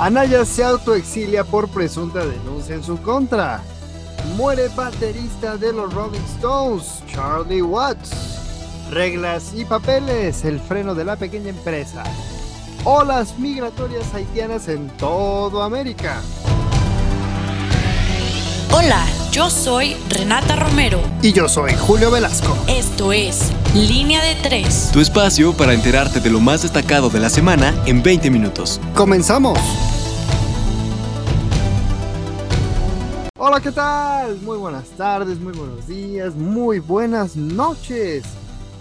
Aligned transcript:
Anaya 0.00 0.46
se 0.46 0.64
autoexilia 0.64 1.44
por 1.44 1.68
presunta 1.68 2.24
denuncia 2.24 2.74
en 2.74 2.82
su 2.82 2.96
contra. 3.02 3.60
Muere 4.34 4.68
baterista 4.68 5.58
de 5.58 5.74
los 5.74 5.92
Rolling 5.92 6.24
Stones, 6.36 7.02
Charlie 7.06 7.60
Watts. 7.60 8.10
Reglas 8.90 9.52
y 9.54 9.66
papeles, 9.66 10.46
el 10.46 10.58
freno 10.58 10.94
de 10.94 11.04
la 11.04 11.16
pequeña 11.16 11.50
empresa. 11.50 12.02
Olas 12.84 13.38
migratorias 13.38 14.14
haitianas 14.14 14.68
en 14.68 14.88
todo 14.96 15.62
América. 15.62 16.22
Hola, 18.72 19.04
yo 19.30 19.48
soy 19.48 19.96
Renata 20.08 20.56
Romero. 20.56 21.00
Y 21.22 21.32
yo 21.32 21.48
soy 21.48 21.72
Julio 21.74 22.10
Velasco. 22.10 22.56
Esto 22.66 23.12
es 23.12 23.52
Línea 23.74 24.22
de 24.24 24.34
Tres. 24.42 24.90
Tu 24.92 25.00
espacio 25.00 25.56
para 25.56 25.72
enterarte 25.72 26.18
de 26.18 26.30
lo 26.30 26.40
más 26.40 26.62
destacado 26.62 27.10
de 27.10 27.20
la 27.20 27.30
semana 27.30 27.72
en 27.86 28.02
20 28.02 28.28
minutos. 28.30 28.80
¡Comenzamos! 28.94 29.58
Hola, 33.38 33.60
¿qué 33.60 33.70
tal? 33.70 34.36
Muy 34.40 34.58
buenas 34.58 34.88
tardes, 34.96 35.38
muy 35.38 35.52
buenos 35.52 35.86
días, 35.86 36.34
muy 36.34 36.80
buenas 36.80 37.36
noches. 37.36 38.24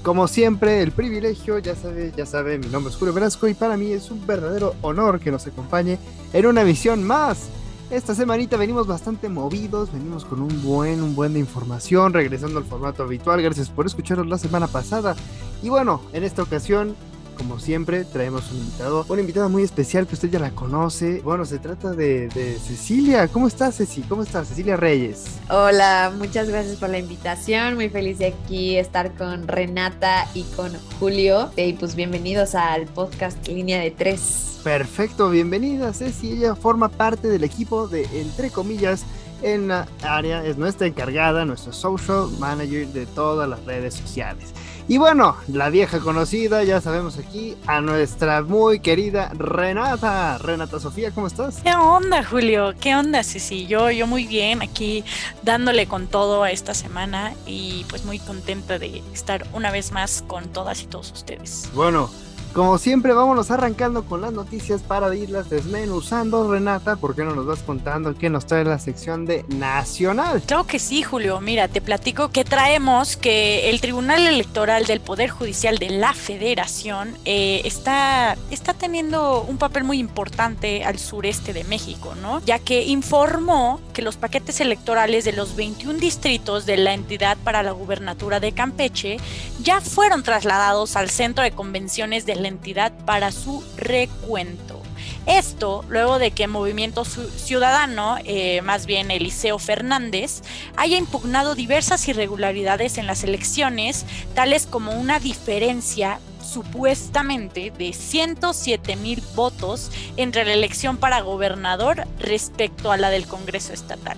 Como 0.01 0.27
siempre, 0.27 0.81
el 0.81 0.91
privilegio, 0.91 1.59
ya 1.59 1.75
sabe, 1.75 2.11
ya 2.17 2.25
sabe, 2.25 2.57
mi 2.57 2.67
nombre 2.67 2.91
es 2.91 2.97
Julio 2.97 3.13
Velasco 3.13 3.47
y 3.47 3.53
para 3.53 3.77
mí 3.77 3.91
es 3.91 4.09
un 4.09 4.25
verdadero 4.25 4.73
honor 4.81 5.19
que 5.19 5.29
nos 5.29 5.45
acompañe 5.45 5.99
en 6.33 6.45
una 6.47 6.61
emisión 6.61 7.03
más. 7.03 7.49
Esta 7.91 8.13
semanita 8.13 8.55
venimos 8.55 8.85
bastante 8.85 9.29
movidos, 9.29 9.91
venimos 9.91 10.23
con 10.23 10.43
un 10.43 10.61
buen, 10.61 11.01
un 11.01 11.15
buen 11.15 11.33
de 11.33 11.39
información, 11.39 12.13
regresando 12.13 12.59
al 12.59 12.63
formato 12.63 13.01
habitual. 13.01 13.41
Gracias 13.41 13.71
por 13.71 13.87
escucharnos 13.87 14.27
la 14.27 14.37
semana 14.37 14.67
pasada. 14.67 15.15
Y 15.63 15.69
bueno, 15.69 15.99
en 16.13 16.23
esta 16.23 16.43
ocasión 16.43 16.95
como 17.39 17.57
siempre, 17.57 18.03
traemos 18.03 18.51
un 18.51 18.57
invitado, 18.57 19.05
una 19.07 19.21
invitada 19.21 19.47
muy 19.47 19.63
especial 19.63 20.05
que 20.05 20.13
usted 20.13 20.29
ya 20.29 20.39
la 20.39 20.51
conoce. 20.51 21.21
Bueno, 21.21 21.45
se 21.45 21.57
trata 21.57 21.91
de, 21.91 22.29
Cecilia. 22.61 23.29
¿Cómo 23.29 23.47
estás, 23.47 23.77
Ceci? 23.77 24.01
¿Cómo 24.01 24.23
estás, 24.23 24.49
Cecilia 24.49 24.75
Reyes? 24.75 25.39
Hola, 25.49 26.11
muchas 26.15 26.49
gracias 26.49 26.75
por 26.75 26.89
la 26.89 26.99
invitación. 26.99 27.75
Muy 27.75 27.87
feliz 27.89 28.19
de 28.19 28.27
aquí 28.27 28.77
estar 28.77 29.15
con 29.15 29.47
Renata 29.47 30.27
y 30.33 30.43
con 30.55 30.73
Julio. 30.99 31.49
Y 31.55 31.73
pues 31.73 31.95
bienvenidos 31.95 32.55
al 32.55 32.85
podcast 32.87 33.47
Línea 33.47 33.79
de 33.79 33.91
Tres. 33.91 34.59
Perfecto, 34.63 35.29
bienvenida, 35.29 35.93
Ceci. 35.93 36.33
Ella 36.33 36.55
forma 36.55 36.89
parte 36.89 37.29
del 37.29 37.45
equipo 37.45 37.87
de, 37.87 38.05
entre 38.19 38.51
comillas, 38.51 39.05
en 39.41 39.69
la 39.69 39.87
área, 40.03 40.45
es 40.45 40.57
nuestra 40.57 40.87
encargada, 40.87 41.45
nuestro 41.45 41.71
social 41.71 42.27
manager 42.37 42.87
de 42.87 43.05
todas 43.05 43.47
las 43.47 43.63
redes 43.63 43.93
sociales. 43.93 44.53
Y 44.89 44.97
bueno, 44.97 45.37
la 45.47 45.69
vieja 45.69 45.99
conocida, 45.99 46.63
ya 46.63 46.81
sabemos 46.81 47.19
aquí, 47.19 47.55
a 47.67 47.79
nuestra 47.79 48.41
muy 48.41 48.79
querida 48.79 49.29
Renata. 49.37 50.39
Renata 50.39 50.79
Sofía, 50.79 51.11
¿cómo 51.11 51.27
estás? 51.27 51.61
¿Qué 51.63 51.75
onda, 51.75 52.23
Julio? 52.23 52.73
¿Qué 52.81 52.95
onda, 52.95 53.23
Ceci? 53.23 53.67
Yo, 53.67 53.91
yo 53.91 54.07
muy 54.07 54.25
bien, 54.25 54.63
aquí 54.63 55.03
dándole 55.43 55.85
con 55.85 56.07
todo 56.07 56.41
a 56.41 56.49
esta 56.49 56.73
semana 56.73 57.35
y 57.45 57.85
pues 57.87 58.03
muy 58.03 58.17
contenta 58.17 58.79
de 58.79 59.03
estar 59.13 59.45
una 59.53 59.69
vez 59.69 59.91
más 59.91 60.23
con 60.25 60.47
todas 60.47 60.81
y 60.81 60.87
todos 60.87 61.11
ustedes. 61.11 61.69
Bueno, 61.75 62.09
como 62.53 62.77
siempre, 62.77 63.13
vámonos 63.13 63.51
arrancando 63.51 64.03
con 64.05 64.21
las 64.21 64.33
noticias 64.33 64.81
para 64.81 65.13
irlas 65.15 65.49
desmenuzando. 65.49 66.51
Renata, 66.51 66.95
¿por 66.95 67.15
qué 67.15 67.23
no 67.23 67.35
nos 67.35 67.45
vas 67.45 67.59
contando 67.61 68.15
qué 68.15 68.29
nos 68.29 68.45
trae 68.45 68.65
la 68.65 68.79
sección 68.79 69.25
de 69.25 69.45
Nacional? 69.49 70.41
Claro 70.45 70.65
que 70.65 70.79
sí, 70.79 71.03
Julio. 71.03 71.39
Mira, 71.41 71.67
te 71.67 71.81
platico 71.81 72.29
que 72.29 72.43
traemos 72.43 73.17
que 73.17 73.69
el 73.69 73.81
Tribunal 73.81 74.25
Electoral 74.27 74.85
del 74.85 74.99
Poder 74.99 75.29
Judicial 75.29 75.77
de 75.77 75.91
la 75.91 76.13
Federación 76.13 77.15
eh, 77.25 77.61
está, 77.65 78.35
está 78.49 78.73
teniendo 78.73 79.43
un 79.43 79.57
papel 79.57 79.83
muy 79.83 79.99
importante 79.99 80.83
al 80.83 80.97
sureste 80.97 81.53
de 81.53 81.63
México, 81.65 82.15
¿no? 82.21 82.41
Ya 82.45 82.59
que 82.59 82.83
informó 82.83 83.79
que 83.93 84.01
los 84.01 84.17
paquetes 84.17 84.59
electorales 84.59 85.23
de 85.23 85.33
los 85.33 85.55
21 85.55 85.99
distritos 85.99 86.65
de 86.65 86.77
la 86.77 86.93
entidad 86.93 87.37
para 87.43 87.63
la 87.63 87.71
gubernatura 87.71 88.39
de 88.39 88.53
Campeche 88.53 89.17
ya 89.61 89.81
fueron 89.81 90.23
trasladados 90.23 90.95
al 90.95 91.09
Centro 91.09 91.43
de 91.43 91.51
Convenciones 91.51 92.25
de 92.25 92.38
la 92.39 92.47
entidad 92.47 92.91
para 93.05 93.31
su 93.31 93.63
recuento. 93.77 94.81
Esto 95.25 95.85
luego 95.89 96.19
de 96.19 96.31
que 96.31 96.47
Movimiento 96.47 97.05
Ciudadano, 97.05 98.17
eh, 98.25 98.61
más 98.61 98.85
bien 98.85 99.11
Eliseo 99.11 99.59
Fernández, 99.59 100.41
haya 100.75 100.97
impugnado 100.97 101.55
diversas 101.55 102.07
irregularidades 102.07 102.97
en 102.97 103.07
las 103.07 103.23
elecciones, 103.23 104.05
tales 104.33 104.65
como 104.65 104.91
una 104.93 105.19
diferencia 105.19 106.19
supuestamente 106.49 107.71
de 107.71 107.93
107 107.93 108.95
mil 108.95 109.23
votos 109.35 109.91
entre 110.17 110.45
la 110.45 110.53
elección 110.53 110.97
para 110.97 111.21
gobernador 111.21 112.05
respecto 112.19 112.91
a 112.91 112.97
la 112.97 113.09
del 113.09 113.27
Congreso 113.27 113.73
Estatal. 113.73 114.17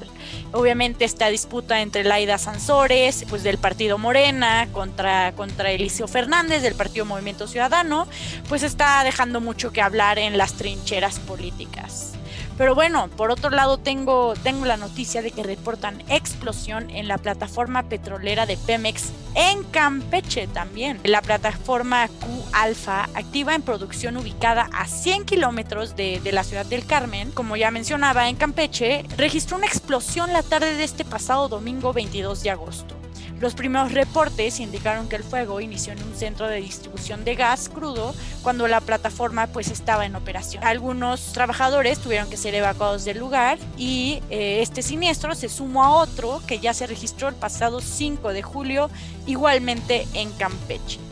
Obviamente 0.53 1.05
esta 1.05 1.27
disputa 1.27 1.81
entre 1.81 2.03
Laida 2.03 2.37
Sansores, 2.37 3.25
pues 3.29 3.43
del 3.43 3.57
partido 3.57 3.97
Morena, 3.97 4.67
contra, 4.71 5.33
contra 5.33 5.71
Eliseo 5.71 6.07
Fernández 6.07 6.61
del 6.61 6.75
partido 6.75 7.05
Movimiento 7.05 7.47
Ciudadano, 7.47 8.07
pues 8.49 8.63
está 8.63 9.03
dejando 9.03 9.41
mucho 9.41 9.71
que 9.71 9.81
hablar 9.81 10.19
en 10.19 10.37
las 10.37 10.53
trincheras 10.53 11.19
políticas. 11.19 12.13
Pero 12.57 12.75
bueno, 12.75 13.09
por 13.09 13.31
otro 13.31 13.49
lado 13.49 13.77
tengo, 13.77 14.33
tengo 14.43 14.65
la 14.65 14.77
noticia 14.77 15.21
de 15.21 15.31
que 15.31 15.43
reportan 15.43 16.03
explosión 16.09 16.89
en 16.89 17.07
la 17.07 17.17
plataforma 17.17 17.83
petrolera 17.83 18.45
de 18.45 18.57
Pemex 18.57 19.11
en 19.35 19.63
Campeche 19.63 20.47
también. 20.47 20.99
La 21.03 21.21
plataforma 21.21 22.07
Q 22.07 22.27
Alpha, 22.53 23.09
activa 23.15 23.55
en 23.55 23.61
producción 23.61 24.17
ubicada 24.17 24.69
a 24.73 24.87
100 24.87 25.25
kilómetros 25.25 25.95
de, 25.95 26.21
la 26.31 26.43
ciudad 26.43 26.65
del 26.65 26.85
Carmen, 26.85 27.31
como 27.31 27.55
ya 27.55 27.71
mencionaba, 27.71 28.29
en 28.29 28.35
Campeche, 28.35 29.05
registró 29.17 29.57
una 29.57 29.67
explosión 29.67 30.33
la 30.33 30.43
tarde 30.43 30.75
de 30.75 30.83
este 30.83 31.05
pasado 31.05 31.47
domingo 31.47 31.93
22 31.93 32.43
de 32.43 32.51
agosto. 32.51 33.00
Los 33.41 33.55
primeros 33.55 33.91
reportes 33.91 34.59
indicaron 34.59 35.09
que 35.09 35.15
el 35.15 35.23
fuego 35.23 35.61
inició 35.61 35.93
en 35.93 36.03
un 36.03 36.13
centro 36.13 36.47
de 36.47 36.57
distribución 36.57 37.25
de 37.25 37.33
gas 37.33 37.69
crudo 37.69 38.13
cuando 38.43 38.67
la 38.67 38.81
plataforma 38.81 39.47
pues 39.47 39.71
estaba 39.71 40.05
en 40.05 40.15
operación. 40.15 40.63
Algunos 40.63 41.33
trabajadores 41.33 41.97
tuvieron 41.97 42.29
que 42.29 42.37
ser 42.37 42.53
evacuados 42.53 43.03
del 43.03 43.17
lugar 43.17 43.57
y 43.77 44.21
eh, 44.29 44.61
este 44.61 44.83
siniestro 44.83 45.33
se 45.33 45.49
sumó 45.49 45.83
a 45.83 45.95
otro 45.95 46.39
que 46.45 46.59
ya 46.59 46.75
se 46.75 46.85
registró 46.85 47.29
el 47.29 47.35
pasado 47.35 47.81
5 47.81 48.31
de 48.31 48.43
julio 48.43 48.91
igualmente 49.25 50.07
en 50.13 50.31
Campeche 50.33 51.10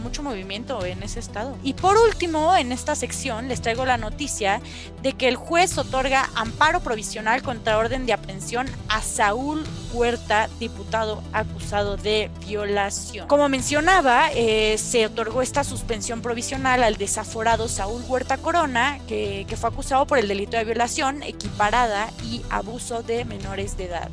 mucho, 0.00 0.22
movimiento 0.22 0.84
en 0.84 1.02
ese 1.02 1.20
estado. 1.20 1.56
Y 1.62 1.74
por 1.74 1.96
último, 1.96 2.56
en 2.56 2.72
esta 2.72 2.94
sección 2.94 3.48
les 3.48 3.62
traigo 3.62 3.84
la 3.84 3.96
noticia 3.96 4.60
de 5.02 5.14
que 5.14 5.28
el 5.28 5.36
juez 5.36 5.78
otorga 5.78 6.28
amparo 6.34 6.80
provisional 6.80 7.42
contra 7.42 7.78
orden 7.78 8.06
de 8.06 8.12
aprehensión 8.12 8.66
a 8.88 9.00
Saúl 9.00 9.64
Huerta, 9.92 10.48
diputado 10.58 11.22
acusado 11.32 11.96
de 11.96 12.30
violación. 12.46 13.26
Como 13.28 13.48
mencionaba, 13.48 14.30
eh, 14.32 14.76
se 14.78 15.06
otorgó 15.06 15.42
esta 15.42 15.64
suspensión 15.64 16.22
provisional 16.22 16.82
al 16.82 16.96
desaforado 16.96 17.68
Saúl 17.68 18.02
Huerta 18.06 18.36
Corona, 18.38 18.98
que 19.08 19.46
fue 19.58 19.70
acusado 19.70 20.06
por 20.06 20.18
el 20.18 20.28
delito 20.28 20.56
de 20.56 20.64
violación 20.64 21.22
equiparada 21.22 22.10
y 22.24 22.42
abuso 22.50 23.02
de 23.02 23.24
menores 23.24 23.76
de 23.76 23.86
edad. 23.86 24.10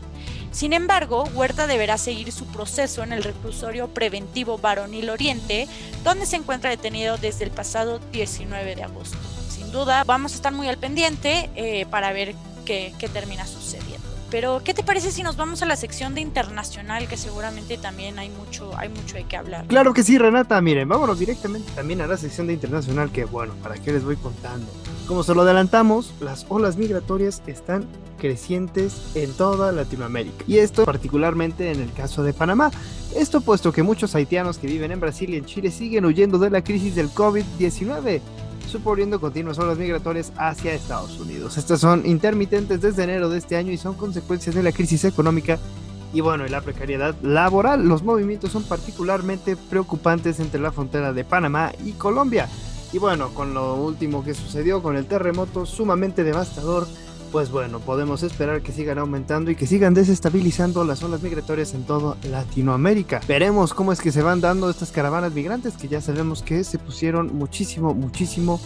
Sin 0.52 0.74
embargo, 0.74 1.24
Huerta 1.34 1.68
deberá 1.68 1.98
seguir 1.98 2.32
su 2.32 2.46
proceso 2.46 3.04
en 3.04 3.14
el 3.14 3.24
reclusorio 3.24 3.88
preventivo 3.90 4.58
Varonil 4.58 5.10
Oriente, 5.10 5.68
donde 6.04 6.26
se 6.26 6.36
encuentra 6.36 6.70
detenido 6.70 7.18
desde 7.18 7.46
el 7.46 7.52
pasado 7.52 8.00
19 8.12 8.76
de 8.76 8.84
agosto. 8.84 9.18
Sin 9.50 9.72
duda, 9.72 10.04
vamos 10.04 10.34
a 10.34 10.36
estar 10.36 10.54
muy 10.54 10.68
al 10.68 10.78
pendiente 10.78 11.50
eh, 11.56 11.86
para 11.90 12.12
ver 12.14 12.36
qué, 12.66 12.94
qué 12.98 13.08
termina 13.08 13.46
sucediendo. 13.46 14.08
Pero, 14.30 14.62
¿qué 14.64 14.74
te 14.74 14.84
parece 14.84 15.12
si 15.12 15.24
nos 15.24 15.38
vamos 15.38 15.62
a 15.62 15.66
la 15.66 15.78
sección 15.78 16.14
de 16.14 16.20
internacional, 16.20 17.08
que 17.08 17.16
seguramente 17.16 17.78
también 17.78 18.20
hay 18.20 18.30
mucho, 18.30 18.76
hay 18.78 18.90
mucho 18.90 19.16
de 19.16 19.24
qué 19.24 19.38
hablar? 19.38 19.66
Claro 19.68 19.94
que 19.94 20.04
sí, 20.04 20.18
Renata. 20.18 20.60
Miren, 20.60 20.90
vámonos 20.90 21.20
directamente 21.20 21.72
también 21.72 22.02
a 22.02 22.08
la 22.08 22.18
sección 22.18 22.48
de 22.48 22.54
internacional, 22.54 23.10
que 23.12 23.24
bueno, 23.24 23.54
¿para 23.64 23.76
qué 23.76 23.94
les 23.94 24.04
voy 24.04 24.18
contando? 24.18 24.68
Como 25.08 25.24
se 25.24 25.34
lo 25.34 25.44
adelantamos, 25.44 26.14
las 26.20 26.46
olas 26.50 26.76
migratorias 26.76 27.42
están 27.48 27.88
crecientes 28.18 29.16
en 29.16 29.32
toda 29.34 29.72
Latinoamérica. 29.72 30.44
Y 30.48 30.58
esto 30.58 30.86
particularmente 30.86 31.72
en 31.72 31.82
el 31.82 31.92
caso 31.94 32.24
de 32.24 32.34
Panamá. 32.34 32.72
Esto 33.16 33.42
puesto 33.42 33.72
que 33.72 33.84
muchos 33.84 34.16
haitianos 34.16 34.58
que 34.58 34.68
viven 34.68 34.92
en 34.92 35.00
Brasil 35.00 35.30
y 35.30 35.38
en 35.38 35.46
Chile 35.46 35.72
siguen 35.72 36.06
huyendo 36.06 36.38
de 36.38 36.50
la 36.50 36.64
crisis 36.64 36.96
del 36.96 37.10
COVID-19 37.10 38.22
suponiendo 38.68 39.22
continuas 39.22 39.58
olas 39.60 39.78
migratorias 39.78 40.34
hacia 40.36 40.74
Estados 40.74 41.18
Unidos. 41.20 41.58
Estas 41.58 41.80
son 41.80 42.06
intermitentes 42.06 42.82
desde 42.82 43.04
enero 43.04 43.30
de 43.30 43.38
este 43.38 43.56
año 43.56 43.72
y 43.72 43.78
son 43.78 43.96
consecuencias 43.96 44.54
de 44.54 44.62
la 44.62 44.74
crisis 44.74 45.06
económica 45.06 45.58
y 46.14 46.22
bueno, 46.22 46.46
y 46.46 46.50
la 46.50 46.62
precariedad 46.62 47.16
laboral. 47.22 47.88
Los 47.88 48.04
movimientos 48.04 48.52
son 48.52 48.64
particularmente 48.64 49.56
preocupantes 49.56 50.40
entre 50.40 50.62
la 50.62 50.72
frontera 50.72 51.14
de 51.14 51.24
Panamá 51.24 51.72
y 51.84 51.94
Colombia. 51.94 52.48
Y 52.94 53.00
bueno, 53.00 53.30
con 53.34 53.54
lo 53.54 53.76
último 53.76 54.24
que 54.24 54.34
sucedió 54.34 54.82
con 54.82 54.96
el 54.96 55.06
terremoto 55.06 55.66
sumamente 55.66 56.24
devastador, 56.24 56.88
pues 57.38 57.52
bueno, 57.52 57.80
podemos 57.80 58.24
esperar 58.24 58.64
que 58.64 58.72
sigan 58.72 58.98
aumentando 58.98 59.52
y 59.52 59.56
que 59.56 59.68
sigan 59.68 59.94
desestabilizando 59.94 60.84
las 60.84 61.04
olas 61.04 61.22
migratorias 61.22 61.76
en 61.76 61.84
toda 61.84 62.18
Latinoamérica. 62.32 63.22
Veremos 63.28 63.76
cómo 63.76 63.92
es 63.92 64.02
que 64.02 64.12
se 64.12 64.24
van 64.24 64.42
dando 64.42 64.72
estas 64.72 64.92
caravanas 64.92 65.34
migrantes 65.34 65.78
que 65.78 65.88
ya 65.88 66.02
sabemos 66.02 66.42
que 66.42 66.64
se 66.64 66.80
pusieron 66.80 67.36
muchísimo, 67.36 67.94
muchísimo 67.94 68.60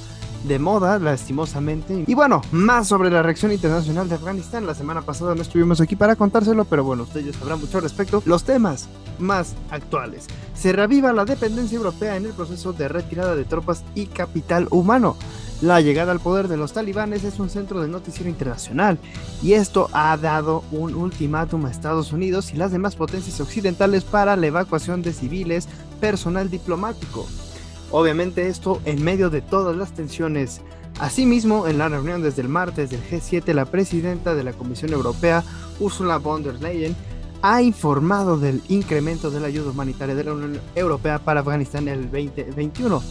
de 0.45 0.57
moda, 0.57 0.99
lastimosamente. 0.99 2.05
Y 2.07 2.13
bueno, 2.13 2.41
más 2.53 2.87
sobre 2.87 3.11
la 3.11 3.21
reacción 3.21 3.51
internacional 3.51 4.07
de 4.07 4.15
Afganistán. 4.15 4.65
La 4.65 4.73
semana 4.73 5.01
pasada 5.01 5.35
no 5.35 5.41
estuvimos 5.41 5.81
aquí 5.81 5.97
para 5.97 6.15
contárselo, 6.15 6.63
pero 6.63 6.85
bueno, 6.85 7.03
ustedes 7.03 7.35
sabrán 7.35 7.59
mucho 7.59 7.77
al 7.77 7.83
respecto. 7.83 8.23
Los 8.25 8.45
temas 8.45 8.87
más 9.19 9.53
actuales. 9.69 10.27
Se 10.55 10.71
reviva 10.71 11.11
la 11.11 11.25
dependencia 11.25 11.75
europea 11.75 12.15
en 12.15 12.25
el 12.25 12.31
proceso 12.31 12.71
de 12.71 12.87
retirada 12.87 13.35
de 13.35 13.43
tropas 13.43 13.83
y 13.95 14.05
capital 14.05 14.69
humano. 14.71 15.17
La 15.61 15.79
llegada 15.79 16.11
al 16.11 16.19
poder 16.19 16.47
de 16.47 16.57
los 16.57 16.73
talibanes 16.73 17.23
es 17.23 17.39
un 17.39 17.51
centro 17.51 17.81
de 17.81 17.87
noticiero 17.87 18.27
internacional 18.27 18.97
y 19.43 19.53
esto 19.53 19.89
ha 19.93 20.17
dado 20.17 20.63
un 20.71 20.95
ultimátum 20.95 21.67
a 21.67 21.69
Estados 21.69 22.11
Unidos 22.13 22.51
y 22.51 22.57
las 22.57 22.71
demás 22.71 22.95
potencias 22.95 23.39
occidentales 23.39 24.03
para 24.03 24.35
la 24.35 24.47
evacuación 24.47 25.03
de 25.03 25.13
civiles, 25.13 25.67
personal 25.99 26.49
diplomático. 26.49 27.27
Obviamente 27.91 28.47
esto 28.47 28.81
en 28.85 29.03
medio 29.03 29.29
de 29.29 29.41
todas 29.41 29.75
las 29.75 29.93
tensiones. 29.93 30.61
Asimismo, 30.99 31.67
en 31.67 31.77
la 31.77 31.89
reunión 31.89 32.23
desde 32.23 32.41
el 32.41 32.49
martes 32.49 32.89
del 32.89 33.03
G7, 33.07 33.53
la 33.53 33.65
presidenta 33.65 34.33
de 34.33 34.43
la 34.43 34.53
Comisión 34.53 34.93
Europea, 34.93 35.43
Ursula 35.79 36.17
von 36.17 36.41
der 36.41 36.59
Leyen, 36.59 36.95
ha 37.43 37.61
informado 37.61 38.37
del 38.37 38.63
incremento 38.67 39.29
de 39.29 39.39
la 39.39 39.47
ayuda 39.47 39.69
humanitaria 39.69 40.15
de 40.15 40.23
la 40.23 40.33
Unión 40.33 40.59
Europea 40.73 41.19
para 41.19 41.41
Afganistán 41.41 41.87
en 41.87 41.99
el 41.99 42.11
2021 42.11 43.01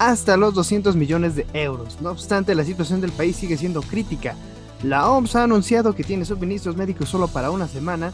hasta 0.00 0.36
los 0.38 0.54
200 0.54 0.96
millones 0.96 1.36
de 1.36 1.46
euros. 1.52 1.98
No 2.00 2.10
obstante, 2.10 2.56
la 2.56 2.64
situación 2.64 3.02
del 3.02 3.12
país 3.12 3.36
sigue 3.36 3.58
siendo 3.58 3.82
crítica. 3.82 4.34
La 4.82 5.10
OMS 5.10 5.36
ha 5.36 5.44
anunciado 5.44 5.94
que 5.94 6.04
tiene 6.04 6.24
suministros 6.24 6.74
médicos 6.74 7.10
solo 7.10 7.28
para 7.28 7.50
una 7.50 7.68
semana 7.68 8.10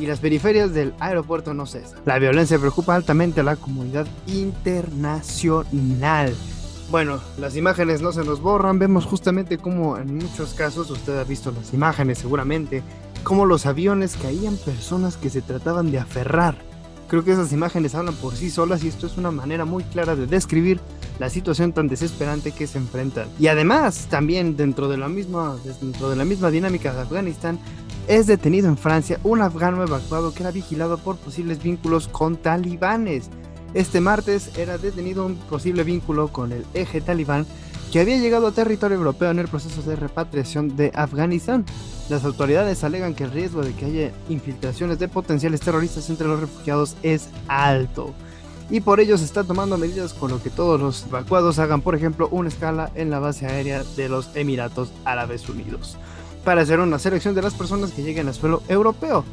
y 0.00 0.06
las 0.06 0.18
periferias 0.18 0.74
del 0.74 0.94
aeropuerto 0.98 1.54
no 1.54 1.64
cesan. 1.64 2.00
La 2.04 2.18
violencia 2.18 2.58
preocupa 2.58 2.96
altamente 2.96 3.40
a 3.40 3.44
la 3.44 3.54
comunidad 3.54 4.08
internacional. 4.26 6.34
Bueno, 6.90 7.20
las 7.38 7.54
imágenes 7.54 8.02
no 8.02 8.10
se 8.10 8.24
nos 8.24 8.40
borran, 8.40 8.80
vemos 8.80 9.06
justamente 9.06 9.58
como 9.58 9.96
en 9.96 10.16
muchos 10.16 10.54
casos, 10.54 10.90
usted 10.90 11.16
ha 11.18 11.24
visto 11.24 11.52
las 11.52 11.72
imágenes 11.72 12.18
seguramente, 12.18 12.82
como 13.22 13.46
los 13.46 13.64
aviones 13.64 14.16
caían 14.20 14.56
personas 14.56 15.16
que 15.16 15.30
se 15.30 15.40
trataban 15.40 15.92
de 15.92 16.00
aferrar. 16.00 16.56
Creo 17.06 17.24
que 17.24 17.30
esas 17.32 17.52
imágenes 17.52 17.94
hablan 17.94 18.14
por 18.14 18.34
sí 18.34 18.50
solas 18.50 18.82
y 18.82 18.88
esto 18.88 19.06
es 19.06 19.16
una 19.16 19.30
manera 19.30 19.64
muy 19.64 19.84
clara 19.84 20.16
de 20.16 20.26
describir 20.26 20.80
la 21.18 21.30
situación 21.30 21.72
tan 21.72 21.88
desesperante 21.88 22.52
que 22.52 22.66
se 22.66 22.78
enfrentan. 22.78 23.28
Y 23.38 23.48
además, 23.48 24.06
también 24.10 24.56
dentro 24.56 24.88
de 24.88 24.98
la 24.98 25.08
misma, 25.08 25.56
dentro 25.80 26.10
de 26.10 26.16
la 26.16 26.24
misma 26.24 26.50
dinámica 26.50 26.92
de 26.92 27.00
Afganistán, 27.00 27.58
es 28.06 28.26
detenido 28.26 28.68
en 28.68 28.78
Francia 28.78 29.20
un 29.24 29.42
afgano 29.42 29.82
evacuado 29.82 30.32
que 30.32 30.42
era 30.42 30.50
vigilado 30.50 30.98
por 30.98 31.16
posibles 31.16 31.62
vínculos 31.62 32.08
con 32.08 32.36
talibanes. 32.36 33.28
Este 33.74 34.00
martes 34.00 34.56
era 34.56 34.78
detenido 34.78 35.26
un 35.26 35.36
posible 35.36 35.84
vínculo 35.84 36.28
con 36.28 36.52
el 36.52 36.64
eje 36.72 37.00
talibán 37.00 37.46
que 37.92 38.00
había 38.00 38.18
llegado 38.18 38.46
a 38.46 38.52
territorio 38.52 38.96
europeo 38.96 39.30
en 39.30 39.38
el 39.38 39.48
proceso 39.48 39.82
de 39.82 39.96
repatriación 39.96 40.76
de 40.76 40.90
Afganistán. 40.94 41.64
Las 42.08 42.24
autoridades 42.24 42.84
alegan 42.84 43.14
que 43.14 43.24
el 43.24 43.30
riesgo 43.30 43.62
de 43.62 43.74
que 43.74 43.84
haya 43.86 44.12
infiltraciones 44.28 44.98
de 44.98 45.08
potenciales 45.08 45.60
terroristas 45.60 46.08
entre 46.08 46.28
los 46.28 46.40
refugiados 46.40 46.96
es 47.02 47.28
alto 47.46 48.14
y 48.70 48.80
por 48.80 49.00
ello 49.00 49.16
se 49.16 49.24
está 49.24 49.44
tomando 49.44 49.78
medidas 49.78 50.12
con 50.14 50.30
lo 50.30 50.42
que 50.42 50.50
todos 50.50 50.80
los 50.80 51.06
evacuados 51.06 51.58
hagan, 51.58 51.80
por 51.80 51.94
ejemplo, 51.94 52.28
una 52.30 52.48
escala 52.48 52.90
en 52.94 53.10
la 53.10 53.18
base 53.18 53.46
aérea 53.46 53.82
de 53.96 54.08
los 54.08 54.34
Emiratos 54.34 54.92
Árabes 55.04 55.48
Unidos 55.48 55.96
para 56.44 56.62
hacer 56.62 56.80
una 56.80 56.98
selección 56.98 57.34
de 57.34 57.42
las 57.42 57.54
personas 57.54 57.90
que 57.90 58.02
lleguen 58.02 58.28
al 58.28 58.34
suelo 58.34 58.62
europeo. 58.68 59.24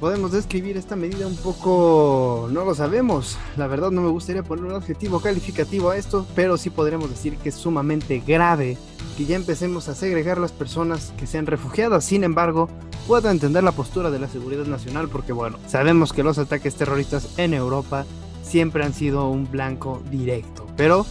Podemos 0.00 0.32
describir 0.32 0.76
esta 0.76 0.94
medida 0.96 1.26
un 1.26 1.36
poco, 1.36 2.48
no 2.50 2.64
lo 2.64 2.74
sabemos. 2.74 3.38
La 3.56 3.66
verdad 3.66 3.90
no 3.90 4.02
me 4.02 4.10
gustaría 4.10 4.42
poner 4.42 4.64
un 4.64 4.72
adjetivo 4.72 5.20
calificativo 5.20 5.90
a 5.90 5.96
esto, 5.96 6.26
pero 6.34 6.58
sí 6.58 6.68
podremos 6.68 7.08
decir 7.10 7.36
que 7.38 7.48
es 7.48 7.54
sumamente 7.54 8.22
grave 8.26 8.76
que 9.16 9.24
ya 9.24 9.36
empecemos 9.36 9.88
a 9.88 9.94
segregar 9.94 10.36
las 10.36 10.52
personas 10.52 11.14
que 11.16 11.26
sean 11.26 11.46
refugiadas. 11.46 12.04
Sin 12.04 12.24
embargo, 12.24 12.68
puedo 13.06 13.30
entender 13.30 13.62
la 13.62 13.72
postura 13.72 14.10
de 14.10 14.18
la 14.18 14.28
seguridad 14.28 14.66
nacional 14.66 15.08
porque 15.08 15.32
bueno, 15.32 15.58
sabemos 15.66 16.12
que 16.12 16.24
los 16.24 16.38
ataques 16.38 16.74
terroristas 16.74 17.28
en 17.38 17.54
Europa 17.54 18.04
siempre 18.46 18.84
han 18.84 18.94
sido 18.94 19.28
un 19.28 19.50
blanco 19.50 20.02
directo. 20.10 20.66
Pero, 20.76 21.06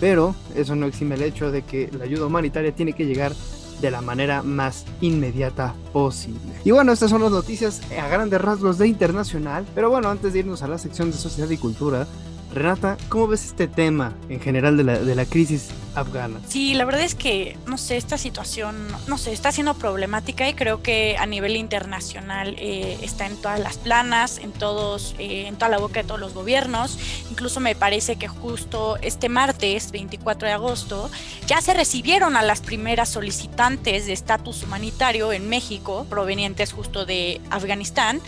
pero 0.00 0.34
eso 0.54 0.74
no 0.74 0.86
exime 0.86 1.14
el 1.16 1.22
hecho 1.22 1.50
de 1.50 1.62
que 1.62 1.90
la 1.96 2.04
ayuda 2.04 2.26
humanitaria 2.26 2.72
tiene 2.72 2.92
que 2.92 3.06
llegar 3.06 3.32
de 3.80 3.90
la 3.90 4.00
manera 4.00 4.42
más 4.42 4.84
inmediata 5.00 5.74
posible. 5.92 6.40
Y 6.64 6.72
bueno, 6.72 6.92
estas 6.92 7.10
son 7.10 7.22
las 7.22 7.30
noticias 7.30 7.80
a 7.98 8.08
grandes 8.08 8.40
rasgos 8.40 8.78
de 8.78 8.88
internacional. 8.88 9.64
Pero 9.74 9.90
bueno, 9.90 10.08
antes 10.08 10.32
de 10.32 10.40
irnos 10.40 10.62
a 10.62 10.68
la 10.68 10.78
sección 10.78 11.10
de 11.10 11.16
sociedad 11.16 11.50
y 11.50 11.56
cultura, 11.56 12.06
Renata, 12.52 12.96
¿cómo 13.08 13.28
ves 13.28 13.44
este 13.44 13.68
tema 13.68 14.14
en 14.28 14.40
general 14.40 14.76
de 14.76 14.84
la, 14.84 14.98
de 14.98 15.14
la 15.14 15.26
crisis 15.26 15.68
afgana? 16.00 16.40
Sí, 16.48 16.74
la 16.74 16.84
verdad 16.84 17.02
es 17.02 17.14
que, 17.14 17.56
no 17.66 17.78
sé, 17.78 17.96
esta 17.96 18.18
situación, 18.18 18.88
no 19.06 19.18
sé, 19.18 19.32
está 19.32 19.52
siendo 19.52 19.74
problemática 19.74 20.48
y 20.48 20.54
creo 20.54 20.82
que 20.82 21.16
a 21.18 21.26
nivel 21.26 21.56
internacional 21.56 22.54
eh, 22.58 22.98
está 23.02 23.26
en 23.26 23.36
todas 23.36 23.60
las 23.60 23.76
planas, 23.78 24.38
en 24.38 24.52
todos, 24.52 25.14
eh, 25.18 25.46
en 25.46 25.56
toda 25.56 25.68
la 25.68 25.78
boca 25.78 26.02
de 26.02 26.06
todos 26.06 26.20
los 26.20 26.34
gobiernos. 26.34 26.98
Incluso 27.30 27.60
me 27.60 27.74
parece 27.74 28.16
que 28.16 28.28
justo 28.28 28.96
este 29.02 29.28
martes, 29.28 29.90
24 29.90 30.48
de 30.48 30.54
agosto, 30.54 31.10
ya 31.46 31.60
se 31.60 31.74
recibieron 31.74 32.36
a 32.36 32.42
las 32.42 32.60
primeras 32.60 33.08
solicitantes 33.08 34.06
de 34.06 34.12
estatus 34.12 34.62
humanitario 34.62 35.32
en 35.32 35.48
México, 35.48 36.06
provenientes 36.08 36.72
justo 36.72 37.06
de 37.06 37.40
Afganistán. 37.50 38.20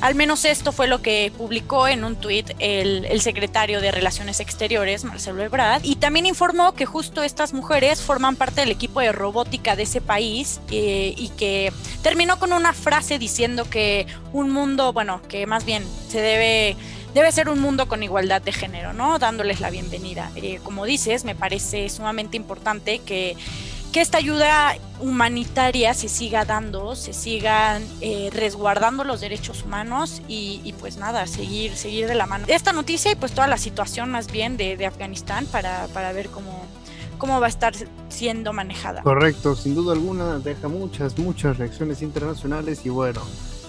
Al 0.00 0.14
menos 0.14 0.44
esto 0.44 0.72
fue 0.72 0.86
lo 0.86 1.02
que 1.02 1.32
publicó 1.36 1.88
en 1.88 2.04
un 2.04 2.16
tuit 2.16 2.50
el, 2.58 3.04
el 3.06 3.20
secretario 3.20 3.80
de 3.80 3.90
Relaciones 3.90 4.40
Exteriores, 4.40 5.04
Marcelo 5.04 5.42
Ebrard, 5.42 5.84
y 5.84 5.96
también 5.96 6.26
informó 6.26 6.74
que 6.74 6.86
justo 6.86 7.17
estas 7.22 7.52
mujeres 7.52 8.00
forman 8.00 8.36
parte 8.36 8.60
del 8.60 8.70
equipo 8.70 9.00
de 9.00 9.12
robótica 9.12 9.76
de 9.76 9.84
ese 9.84 10.00
país 10.00 10.60
eh, 10.70 11.14
y 11.16 11.28
que 11.30 11.72
terminó 12.02 12.38
con 12.38 12.52
una 12.52 12.72
frase 12.72 13.18
diciendo 13.18 13.68
que 13.68 14.06
un 14.32 14.50
mundo, 14.50 14.92
bueno, 14.92 15.20
que 15.28 15.46
más 15.46 15.64
bien 15.64 15.84
se 16.08 16.20
debe 16.20 16.76
debe 17.14 17.32
ser 17.32 17.48
un 17.48 17.58
mundo 17.58 17.88
con 17.88 18.02
igualdad 18.02 18.42
de 18.42 18.52
género, 18.52 18.92
¿no? 18.92 19.18
Dándoles 19.18 19.60
la 19.60 19.70
bienvenida. 19.70 20.30
Eh, 20.36 20.60
como 20.62 20.84
dices, 20.84 21.24
me 21.24 21.34
parece 21.34 21.88
sumamente 21.88 22.36
importante 22.36 22.98
que 23.00 23.36
que 23.92 24.00
esta 24.00 24.18
ayuda 24.18 24.76
humanitaria 25.00 25.94
se 25.94 26.08
siga 26.08 26.44
dando, 26.44 26.94
se 26.94 27.12
sigan 27.12 27.82
eh, 28.00 28.28
resguardando 28.32 29.04
los 29.04 29.20
derechos 29.20 29.62
humanos 29.62 30.20
y, 30.28 30.74
pues 30.78 30.98
nada, 30.98 31.26
seguir, 31.26 31.74
seguir 31.76 32.06
de 32.06 32.14
la 32.14 32.26
mano. 32.26 32.44
Esta 32.48 32.72
noticia 32.72 33.12
y 33.12 33.14
pues 33.14 33.32
toda 33.32 33.46
la 33.46 33.56
situación 33.56 34.10
más 34.10 34.30
bien 34.30 34.56
de, 34.56 34.76
de 34.76 34.86
Afganistán 34.86 35.46
para, 35.46 35.86
para 35.88 36.12
ver 36.12 36.28
cómo, 36.28 36.66
cómo 37.18 37.40
va 37.40 37.46
a 37.46 37.48
estar 37.50 37.74
siendo 38.08 38.52
manejada. 38.52 39.02
Correcto, 39.02 39.54
sin 39.54 39.74
duda 39.74 39.92
alguna 39.92 40.38
deja 40.38 40.68
muchas, 40.68 41.18
muchas 41.18 41.58
reacciones 41.58 42.02
internacionales 42.02 42.80
y 42.84 42.88
bueno, 42.88 43.20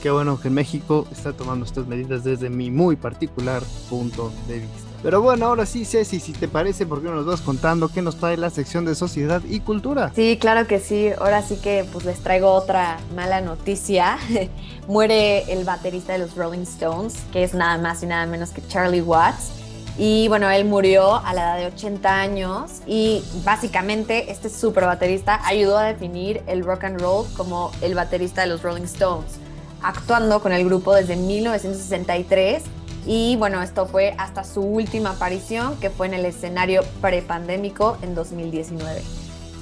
qué 0.01 0.11
bueno 0.11 0.39
que 0.39 0.49
México 0.49 1.07
está 1.11 1.33
tomando 1.33 1.65
estas 1.65 1.87
medidas 1.87 2.23
desde 2.23 2.49
mi 2.49 2.71
muy 2.71 2.95
particular 2.95 3.61
punto 3.89 4.31
de 4.47 4.59
vista. 4.59 4.89
Pero 5.01 5.21
bueno, 5.21 5.45
ahora 5.45 5.65
sí, 5.65 5.85
Ceci, 5.85 6.19
si 6.19 6.33
te 6.33 6.49
parece, 6.49 6.85
¿por 6.85 7.01
qué 7.01 7.07
no 7.07 7.15
nos 7.15 7.25
vas 7.25 7.39
contando 7.39 7.87
qué 7.87 8.01
nos 8.01 8.17
trae 8.17 8.35
la 8.35 8.49
sección 8.49 8.83
de 8.83 8.95
sociedad 8.95 9.41
y 9.47 9.61
cultura? 9.61 10.11
Sí, 10.13 10.37
claro 10.39 10.67
que 10.67 10.79
sí. 10.79 11.09
Ahora 11.17 11.41
sí 11.41 11.55
que 11.55 11.85
pues 11.91 12.03
les 12.03 12.19
traigo 12.19 12.51
otra 12.51 12.99
mala 13.15 13.39
noticia. 13.39 14.17
Muere 14.87 15.51
el 15.53 15.63
baterista 15.63 16.13
de 16.13 16.19
los 16.19 16.35
Rolling 16.35 16.63
Stones, 16.63 17.15
que 17.31 17.43
es 17.43 17.53
nada 17.53 17.77
más 17.77 18.03
y 18.03 18.07
nada 18.07 18.25
menos 18.25 18.49
que 18.49 18.61
Charlie 18.67 19.01
Watts. 19.01 19.58
Y 20.01 20.29
bueno, 20.29 20.49
él 20.49 20.63
murió 20.63 21.15
a 21.15 21.33
la 21.33 21.41
edad 21.41 21.57
de 21.57 21.75
80 21.75 22.21
años 22.21 22.71
y 22.87 23.21
básicamente 23.43 24.31
este 24.31 24.49
super 24.49 24.85
baterista 24.85 25.45
ayudó 25.45 25.77
a 25.77 25.83
definir 25.83 26.41
el 26.47 26.63
rock 26.63 26.85
and 26.85 27.01
roll 27.01 27.27
como 27.35 27.73
el 27.81 27.95
baterista 27.95 28.39
de 28.39 28.47
los 28.47 28.63
Rolling 28.63 28.83
Stones, 28.83 29.33
actuando 29.81 30.41
con 30.41 30.53
el 30.53 30.63
grupo 30.63 30.95
desde 30.95 31.17
1963 31.17 32.63
y 33.05 33.35
bueno, 33.35 33.61
esto 33.61 33.87
fue 33.87 34.15
hasta 34.17 34.45
su 34.45 34.61
última 34.61 35.11
aparición, 35.11 35.75
que 35.81 35.89
fue 35.89 36.07
en 36.07 36.13
el 36.13 36.25
escenario 36.25 36.83
prepandémico 37.01 37.97
en 38.01 38.15
2019. 38.15 39.01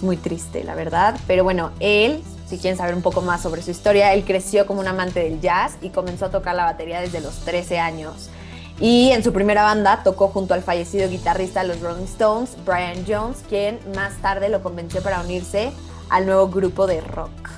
Muy 0.04 0.18
triste, 0.18 0.64
la 0.64 0.76
verdad. 0.76 1.20
Pero 1.26 1.44
bueno, 1.44 1.72
él, 1.80 2.24
si 2.48 2.60
quieren 2.60 2.78
saber 2.78 2.94
un 2.94 3.02
poco 3.02 3.22
más 3.22 3.42
sobre 3.42 3.64
su 3.64 3.72
historia, 3.72 4.14
él 4.14 4.24
creció 4.24 4.68
como 4.68 4.82
un 4.82 4.88
amante 4.88 5.22
del 5.22 5.42
jazz 5.42 5.78
y 5.82 5.90
comenzó 5.90 6.26
a 6.26 6.30
tocar 6.30 6.56
la 6.56 6.66
batería 6.66 7.02
desde 7.02 7.22
los 7.22 7.40
13 7.40 7.80
años. 7.80 8.30
Y 8.80 9.10
en 9.12 9.24
su 9.24 9.34
primera 9.34 9.64
banda 9.64 10.04
tocó 10.04 10.28
junto 10.28 10.54
al 10.54 10.62
fallecido 10.62 11.10
guitarrista 11.10 11.62
de 11.62 11.70
los 11.70 11.80
Rolling 11.82 12.04
Stones, 12.04 12.56
Brian 12.64 13.06
Jones, 13.08 13.38
quien 13.50 13.80
más 13.96 14.14
tarde 14.22 14.50
lo 14.50 14.62
convenció 14.62 15.02
para 15.02 15.22
unirse 15.22 15.72
al 16.10 16.28
nuevo 16.28 16.48
grupo 16.50 16.86
de 16.86 17.02
rock. 17.02 17.50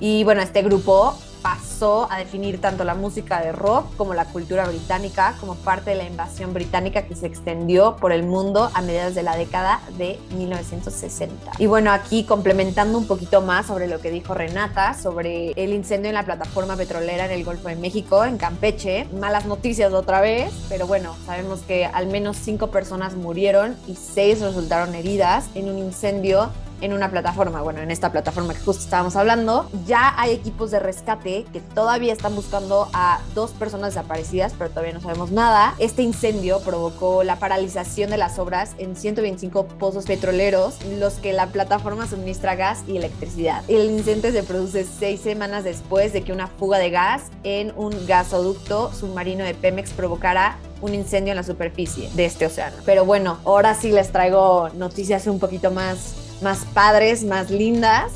Y 0.00 0.24
bueno, 0.24 0.40
este 0.40 0.62
grupo 0.62 1.18
pasó 1.44 2.10
a 2.10 2.16
definir 2.16 2.58
tanto 2.58 2.84
la 2.84 2.94
música 2.94 3.42
de 3.42 3.52
rock 3.52 3.94
como 3.96 4.14
la 4.14 4.24
cultura 4.24 4.66
británica 4.66 5.36
como 5.38 5.56
parte 5.56 5.90
de 5.90 5.96
la 5.96 6.04
invasión 6.04 6.54
británica 6.54 7.02
que 7.02 7.14
se 7.14 7.26
extendió 7.26 7.96
por 7.96 8.12
el 8.12 8.22
mundo 8.22 8.70
a 8.72 8.80
mediados 8.80 9.14
de 9.14 9.22
la 9.22 9.36
década 9.36 9.82
de 9.98 10.18
1960. 10.34 11.52
Y 11.58 11.66
bueno, 11.66 11.92
aquí 11.92 12.24
complementando 12.24 12.96
un 12.96 13.06
poquito 13.06 13.42
más 13.42 13.66
sobre 13.66 13.88
lo 13.88 14.00
que 14.00 14.10
dijo 14.10 14.32
Renata 14.32 14.94
sobre 14.94 15.52
el 15.62 15.74
incendio 15.74 16.08
en 16.08 16.14
la 16.14 16.24
plataforma 16.24 16.76
petrolera 16.76 17.26
en 17.26 17.32
el 17.32 17.44
Golfo 17.44 17.68
de 17.68 17.76
México, 17.76 18.24
en 18.24 18.38
Campeche. 18.38 19.06
Malas 19.20 19.44
noticias 19.44 19.92
otra 19.92 20.22
vez, 20.22 20.50
pero 20.70 20.86
bueno, 20.86 21.14
sabemos 21.26 21.60
que 21.60 21.84
al 21.84 22.06
menos 22.06 22.38
cinco 22.38 22.68
personas 22.68 23.16
murieron 23.16 23.76
y 23.86 23.96
seis 23.96 24.40
resultaron 24.40 24.94
heridas 24.94 25.50
en 25.54 25.68
un 25.68 25.76
incendio 25.76 26.48
en 26.80 26.92
una 26.92 27.10
plataforma, 27.10 27.62
bueno, 27.62 27.80
en 27.80 27.90
esta 27.90 28.12
plataforma 28.12 28.54
que 28.54 28.60
justo 28.60 28.82
estábamos 28.82 29.16
hablando, 29.16 29.68
ya 29.86 30.14
hay 30.20 30.32
equipos 30.32 30.70
de 30.70 30.80
rescate 30.80 31.44
que 31.52 31.60
todavía 31.60 32.12
están 32.12 32.34
buscando 32.34 32.88
a 32.92 33.20
dos 33.34 33.52
personas 33.52 33.94
desaparecidas, 33.94 34.54
pero 34.56 34.70
todavía 34.70 34.92
no 34.92 35.00
sabemos 35.00 35.30
nada. 35.30 35.74
Este 35.78 36.02
incendio 36.02 36.60
provocó 36.60 37.24
la 37.24 37.38
paralización 37.38 38.10
de 38.10 38.18
las 38.18 38.38
obras 38.38 38.72
en 38.78 38.96
125 38.96 39.66
pozos 39.66 40.04
petroleros, 40.04 40.76
los 40.98 41.14
que 41.14 41.32
la 41.32 41.46
plataforma 41.48 42.06
suministra 42.06 42.54
gas 42.54 42.84
y 42.86 42.96
electricidad. 42.96 43.62
El 43.68 43.90
incendio 43.90 44.32
se 44.32 44.42
produce 44.42 44.84
seis 44.84 45.20
semanas 45.20 45.64
después 45.64 46.12
de 46.12 46.22
que 46.22 46.32
una 46.32 46.46
fuga 46.46 46.78
de 46.78 46.90
gas 46.90 47.30
en 47.42 47.72
un 47.76 48.06
gasoducto 48.06 48.92
submarino 48.92 49.44
de 49.44 49.54
Pemex 49.54 49.90
provocara 49.90 50.56
un 50.80 50.94
incendio 50.94 51.32
en 51.32 51.36
la 51.36 51.42
superficie 51.42 52.10
de 52.14 52.26
este 52.26 52.46
océano. 52.46 52.76
Pero 52.84 53.04
bueno, 53.04 53.38
ahora 53.44 53.74
sí 53.74 53.90
les 53.90 54.12
traigo 54.12 54.68
noticias 54.70 55.26
un 55.26 55.38
poquito 55.38 55.70
más 55.70 56.14
más 56.40 56.64
padres, 56.72 57.24
más 57.24 57.50
lindas. 57.50 58.12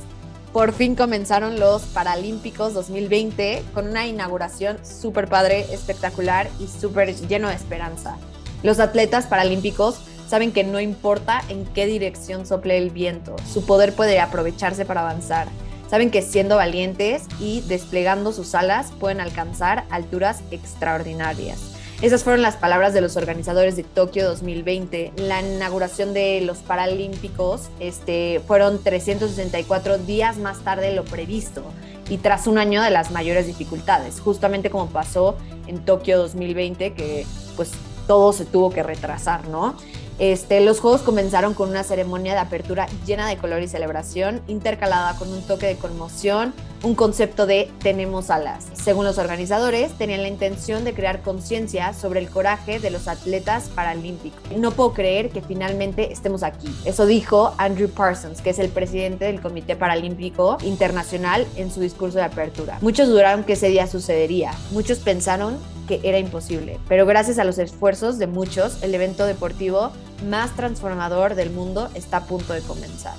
Por 0.53 0.73
fin 0.73 0.95
comenzaron 0.95 1.61
los 1.61 1.83
Paralímpicos 1.83 2.75
2020 2.75 3.63
con 3.75 3.89
una 3.89 4.07
inauguración 4.07 4.79
súper 4.85 5.29
padre, 5.29 5.67
espectacular 5.73 6.49
y 6.59 6.67
súper 6.67 7.15
lleno 7.29 7.49
de 7.49 7.55
esperanza. 7.55 8.17
Los 8.63 8.81
atletas 8.81 9.27
paralímpicos 9.27 10.01
saben 10.27 10.53
que 10.53 10.65
no 10.65 10.81
importa 10.81 11.43
en 11.49 11.65
qué 11.67 11.87
dirección 11.87 12.47
sople 12.47 12.77
el 12.79 12.91
viento, 12.91 13.37
su 13.51 13.65
poder 13.65 13.95
puede 13.95 14.21
aprovecharse 14.21 14.85
para 14.85 15.01
avanzar. 15.01 15.49
Saben 15.89 16.11
que 16.11 16.21
siendo 16.21 16.57
valientes 16.57 17.23
y 17.41 17.63
desplegando 17.63 18.33
sus 18.33 18.55
alas 18.55 18.93
pueden 19.01 19.21
alcanzar 19.21 19.85
alturas 19.91 20.41
extraordinarias. 20.51 21.78
Esas 22.01 22.23
fueron 22.23 22.43
las 22.43 22.55
palabras 22.55 22.95
de 22.95 23.01
los 23.01 23.17
organizadores 23.17 23.75
de 23.75 23.83
Tokio 23.83 24.25
2020. 24.29 25.15
La 25.17 25.43
inauguración 25.43 26.15
de 26.15 26.41
los 26.43 26.59
Paralímpicos 26.59 27.71
este, 27.81 28.41
fueron 28.47 28.81
364 28.81 29.99
días 29.99 30.39
más 30.39 30.61
tarde 30.61 30.91
de 30.91 30.95
lo 30.95 31.03
previsto 31.03 31.65
y 32.09 32.19
tras 32.19 32.47
un 32.47 32.57
año 32.57 32.83
de 32.83 32.91
las 32.91 33.11
mayores 33.11 33.49
dificultades, 33.49 34.21
justamente 34.21 34.71
como 34.71 34.87
pasó 34.91 35.37
en 35.67 35.85
Tokio 35.85 36.19
2020, 36.19 36.95
que 36.95 37.27
pues 37.57 37.73
todo 38.07 38.33
se 38.33 38.45
tuvo 38.45 38.71
que 38.71 38.85
retrasar, 38.85 39.49
¿no? 39.49 39.75
Este, 40.21 40.61
los 40.61 40.79
juegos 40.79 41.03
comenzaron 41.03 41.53
con 41.55 41.69
una 41.69 41.83
ceremonia 41.83 42.35
de 42.35 42.39
apertura 42.39 42.87
llena 43.07 43.29
de 43.29 43.39
color 43.39 43.61
y 43.61 43.67
celebración, 43.67 44.41
intercalada 44.47 45.17
con 45.17 45.33
un 45.33 45.43
toque 45.43 45.67
de 45.67 45.77
conmoción, 45.77 46.55
un 46.83 46.95
concepto 46.95 47.47
de 47.47 47.71
tenemos 47.81 48.31
alas. 48.31 48.67
Según 48.73 49.05
los 49.05 49.19
organizadores, 49.19 49.93
tenían 49.99 50.23
la 50.23 50.29
intención 50.29 50.85
de 50.85 50.95
crear 50.95 51.23
conciencia 51.23 51.93
sobre 51.93 52.21
el 52.21 52.29
coraje 52.29 52.79
de 52.79 52.91
los 52.91 53.09
atletas 53.09 53.71
paralímpicos. 53.75 54.41
No 54.57 54.71
puedo 54.71 54.93
creer 54.93 55.31
que 55.31 55.43
finalmente 55.43 56.13
estemos 56.13 56.43
aquí. 56.43 56.69
Eso 56.85 57.07
dijo 57.07 57.55
Andrew 57.59 57.89
Parsons, 57.89 58.41
que 58.41 58.51
es 58.51 58.59
el 58.59 58.69
presidente 58.69 59.25
del 59.25 59.41
Comité 59.41 59.77
Paralímpico 59.77 60.59
Internacional 60.63 61.47
en 61.57 61.73
su 61.73 61.81
discurso 61.81 62.19
de 62.19 62.25
apertura. 62.25 62.79
Muchos 62.81 63.09
dudaron 63.09 63.45
que 63.45 63.55
ese 63.55 63.69
día 63.69 63.87
sucedería. 63.87 64.53
Muchos 64.71 64.99
pensaron 64.99 65.59
que 65.89 66.01
era 66.05 66.19
imposible, 66.19 66.79
pero 66.87 67.07
gracias 67.07 67.39
a 67.39 67.45
los 67.45 67.59
esfuerzos 67.59 68.19
de 68.19 68.27
muchos, 68.27 68.83
el 68.83 68.95
evento 68.95 69.25
deportivo 69.25 69.91
más 70.29 70.55
transformador 70.55 71.35
del 71.35 71.51
mundo 71.51 71.89
está 71.95 72.19
a 72.19 72.25
punto 72.25 72.53
de 72.53 72.61
comenzar. 72.61 73.15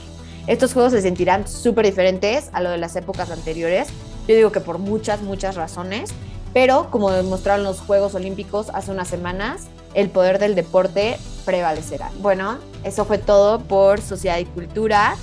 Estos 0.49 0.73
juegos 0.73 0.93
se 0.93 1.03
sentirán 1.03 1.47
súper 1.47 1.85
diferentes 1.85 2.49
a 2.53 2.61
lo 2.61 2.71
de 2.71 2.79
las 2.79 2.95
épocas 2.95 3.29
anteriores. 3.29 3.89
Yo 4.27 4.35
digo 4.35 4.51
que 4.51 4.59
por 4.59 4.79
muchas, 4.79 5.21
muchas 5.21 5.53
razones, 5.53 6.09
pero 6.53 6.89
como 6.89 7.11
demostraron 7.11 7.63
los 7.63 7.79
Juegos 7.81 8.15
Olímpicos 8.15 8.71
hace 8.73 8.89
unas 8.89 9.07
semanas, 9.07 9.67
el 9.93 10.09
poder 10.09 10.39
del 10.39 10.55
deporte 10.55 11.19
prevalecerá. 11.45 12.09
Bueno, 12.19 12.57
eso 12.83 13.05
fue 13.05 13.19
todo 13.19 13.59
por 13.59 14.01
Sociedad 14.01 14.39
y 14.39 14.45
Cultura, 14.45 15.17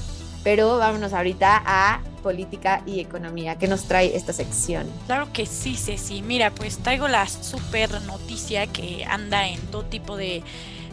pero 0.45 0.79
vámonos 0.79 1.13
ahorita 1.13 1.61
a 1.67 2.03
política 2.23 2.85
y 2.87 3.01
economía. 3.01 3.59
¿Qué 3.59 3.67
nos 3.67 3.89
trae 3.89 4.15
esta 4.15 4.33
sección? 4.33 4.87
Claro 5.07 5.27
que 5.33 5.45
sí, 5.45 5.77
Ceci. 5.77 6.23
Mira, 6.23 6.53
pues 6.53 6.79
traigo 6.79 7.09
la 7.09 7.27
super 7.27 7.91
noticia 8.03 8.69
que 8.69 9.05
anda 9.05 9.49
en 9.49 9.59
todo 9.73 9.83
tipo 9.83 10.17
de 10.17 10.45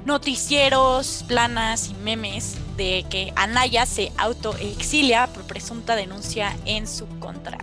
noticieros, 0.05 1.23
planas 1.27 1.91
y 1.91 1.93
memes 1.93 2.57
de 2.77 3.05
que 3.09 3.33
Anaya 3.35 3.85
se 3.85 4.11
autoexilia 4.17 5.27
por 5.27 5.43
presunta 5.43 5.95
denuncia 5.95 6.55
en 6.65 6.87
su 6.87 7.07
contra. 7.19 7.57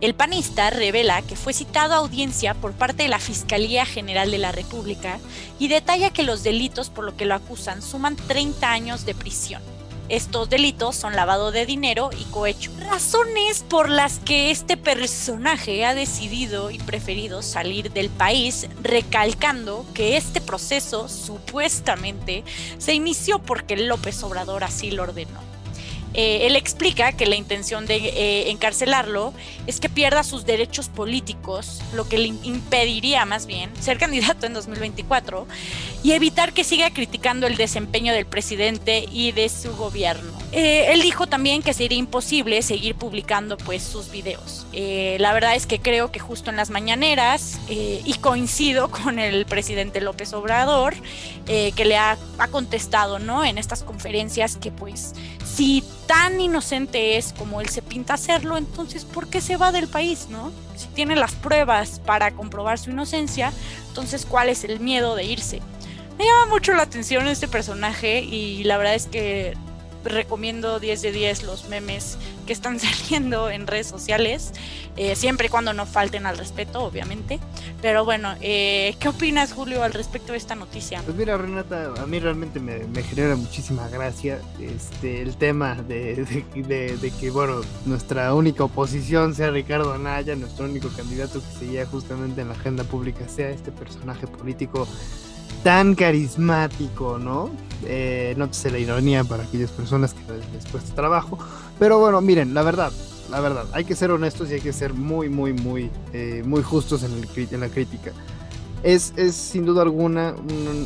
El 0.00 0.14
panista 0.14 0.70
revela 0.70 1.22
que 1.22 1.36
fue 1.36 1.52
citado 1.52 1.94
a 1.94 1.98
audiencia 1.98 2.54
por 2.54 2.72
parte 2.72 3.02
de 3.02 3.08
la 3.08 3.18
Fiscalía 3.18 3.84
General 3.84 4.30
de 4.30 4.38
la 4.38 4.52
República 4.52 5.18
y 5.58 5.68
detalla 5.68 6.10
que 6.10 6.22
los 6.22 6.42
delitos 6.42 6.90
por 6.90 7.04
lo 7.04 7.16
que 7.16 7.26
lo 7.26 7.34
acusan 7.34 7.82
suman 7.82 8.16
30 8.16 8.70
años 8.70 9.04
de 9.04 9.14
prisión. 9.14 9.62
Estos 10.10 10.50
delitos 10.50 10.96
son 10.96 11.14
lavado 11.14 11.52
de 11.52 11.66
dinero 11.66 12.10
y 12.18 12.24
cohecho. 12.24 12.72
Razones 12.80 13.64
por 13.68 13.88
las 13.88 14.18
que 14.18 14.50
este 14.50 14.76
personaje 14.76 15.84
ha 15.84 15.94
decidido 15.94 16.72
y 16.72 16.78
preferido 16.78 17.42
salir 17.42 17.92
del 17.92 18.10
país, 18.10 18.68
recalcando 18.82 19.86
que 19.94 20.16
este 20.16 20.40
proceso 20.40 21.08
supuestamente 21.08 22.42
se 22.78 22.92
inició 22.92 23.38
porque 23.38 23.76
López 23.76 24.20
Obrador 24.24 24.64
así 24.64 24.90
lo 24.90 25.04
ordenó. 25.04 25.59
Eh, 26.14 26.46
él 26.46 26.56
explica 26.56 27.12
que 27.12 27.26
la 27.26 27.36
intención 27.36 27.86
de 27.86 27.96
eh, 27.96 28.50
encarcelarlo 28.50 29.32
es 29.66 29.78
que 29.78 29.88
pierda 29.88 30.24
sus 30.24 30.44
derechos 30.44 30.88
políticos, 30.88 31.80
lo 31.94 32.08
que 32.08 32.18
le 32.18 32.26
impediría 32.26 33.24
más 33.24 33.46
bien 33.46 33.70
ser 33.80 33.98
candidato 33.98 34.46
en 34.46 34.54
2024 34.54 35.46
y 36.02 36.12
evitar 36.12 36.52
que 36.52 36.64
siga 36.64 36.90
criticando 36.90 37.46
el 37.46 37.56
desempeño 37.56 38.12
del 38.12 38.26
presidente 38.26 39.06
y 39.12 39.32
de 39.32 39.48
su 39.48 39.76
gobierno. 39.76 40.32
Eh, 40.52 40.92
él 40.92 41.02
dijo 41.02 41.28
también 41.28 41.62
que 41.62 41.72
sería 41.74 41.98
imposible 41.98 42.60
seguir 42.62 42.96
publicando 42.96 43.56
pues 43.56 43.82
sus 43.82 44.10
videos. 44.10 44.66
la 44.72 45.32
verdad 45.32 45.54
es 45.54 45.66
que 45.66 45.78
creo 45.78 46.10
que 46.10 46.18
justo 46.18 46.50
en 46.50 46.56
las 46.56 46.70
mañaneras 46.70 47.58
y 47.68 48.12
coincido 48.14 48.90
con 49.04 49.18
el 49.18 49.46
presidente 49.46 50.00
López 50.00 50.32
Obrador 50.32 50.94
que 51.46 51.84
le 51.84 51.96
ha, 51.96 52.16
ha 52.38 52.48
contestado, 52.48 53.18
¿no? 53.18 53.44
En 53.44 53.58
estas 53.58 53.82
conferencias 53.82 54.56
que 54.56 54.70
pues 54.70 55.14
si 55.54 55.84
tan 56.06 56.40
inocente 56.40 57.16
es 57.16 57.32
como 57.32 57.60
él 57.60 57.68
se 57.68 57.82
pinta 57.82 58.14
hacerlo, 58.14 58.56
entonces 58.56 59.04
¿por 59.04 59.28
qué 59.28 59.40
se 59.40 59.56
va 59.56 59.72
del 59.72 59.88
país, 59.88 60.26
no? 60.28 60.50
Si 60.76 60.86
tiene 60.88 61.16
las 61.16 61.34
pruebas 61.34 62.00
para 62.04 62.32
comprobar 62.32 62.78
su 62.78 62.90
inocencia, 62.90 63.52
entonces 63.88 64.26
¿cuál 64.26 64.48
es 64.48 64.64
el 64.64 64.80
miedo 64.80 65.14
de 65.14 65.24
irse? 65.24 65.60
Me 66.18 66.24
llama 66.24 66.46
mucho 66.46 66.74
la 66.74 66.82
atención 66.82 67.26
este 67.28 67.48
personaje 67.48 68.20
y 68.20 68.64
la 68.64 68.76
verdad 68.76 68.94
es 68.94 69.06
que 69.06 69.54
recomiendo 70.04 70.80
10 70.80 71.02
de 71.02 71.12
10 71.12 71.42
los 71.44 71.68
memes 71.68 72.16
que 72.46 72.52
están 72.52 72.80
saliendo 72.80 73.50
en 73.50 73.66
redes 73.66 73.86
sociales, 73.86 74.52
eh, 74.96 75.16
siempre 75.16 75.46
y 75.46 75.50
cuando 75.50 75.72
no 75.72 75.86
falten 75.86 76.26
al 76.26 76.38
respeto, 76.38 76.82
obviamente. 76.82 77.38
Pero 77.82 78.04
bueno, 78.04 78.34
eh, 78.40 78.94
¿qué 79.00 79.08
opinas, 79.08 79.52
Julio, 79.52 79.82
al 79.82 79.92
respecto 79.94 80.32
de 80.32 80.38
esta 80.38 80.54
noticia? 80.54 81.00
Pues 81.02 81.16
mira, 81.16 81.38
Renata, 81.38 81.94
a 81.98 82.06
mí 82.06 82.18
realmente 82.18 82.60
me, 82.60 83.02
genera 83.02 83.36
muchísima 83.36 83.88
gracia 83.88 84.38
este, 84.60 85.22
el 85.22 85.36
tema 85.36 85.76
de, 85.76 86.16
de, 86.54 87.12
que, 87.18 87.30
bueno, 87.30 87.62
nuestra 87.86 88.34
única 88.34 88.64
oposición 88.64 89.34
sea 89.34 89.50
Ricardo 89.50 89.94
Anaya, 89.94 90.36
nuestro 90.36 90.66
único 90.66 90.88
candidato 90.90 91.40
que 91.40 91.58
seguía 91.58 91.86
justamente 91.86 92.42
en 92.42 92.48
la 92.48 92.54
agenda 92.54 92.84
pública 92.84 93.26
sea 93.28 93.48
este 93.48 93.72
personaje 93.72 94.26
político 94.26 94.86
tan 95.64 95.94
carismático, 95.94 97.18
¿no? 97.18 97.50
Eh, 97.84 98.34
no 98.36 98.52
sé 98.52 98.70
la 98.70 98.78
ironía 98.78 99.24
para 99.24 99.44
aquellas 99.44 99.70
personas 99.70 100.14
que 100.14 100.20
les 100.32 100.66
cuesta 100.70 100.94
trabajo. 100.94 101.38
Pero 101.78 101.98
bueno, 101.98 102.20
miren, 102.20 102.52
la 102.52 102.62
verdad, 102.62 102.92
la 103.30 103.40
verdad, 103.40 103.66
hay 103.72 103.84
que 103.84 103.94
ser 103.94 104.10
honestos 104.10 104.50
y 104.50 104.54
hay 104.54 104.60
que 104.60 104.72
ser 104.72 104.92
muy, 104.92 105.28
muy, 105.28 105.52
muy, 105.52 105.90
eh, 106.12 106.42
muy 106.44 106.62
justos 106.62 107.02
en, 107.02 107.12
en, 107.36 107.60
la 107.60 107.68
crítica. 107.68 108.12
Es, 108.82 109.12
es 109.16 109.34
sin 109.34 109.66
duda 109.66 109.82
alguna 109.82 110.34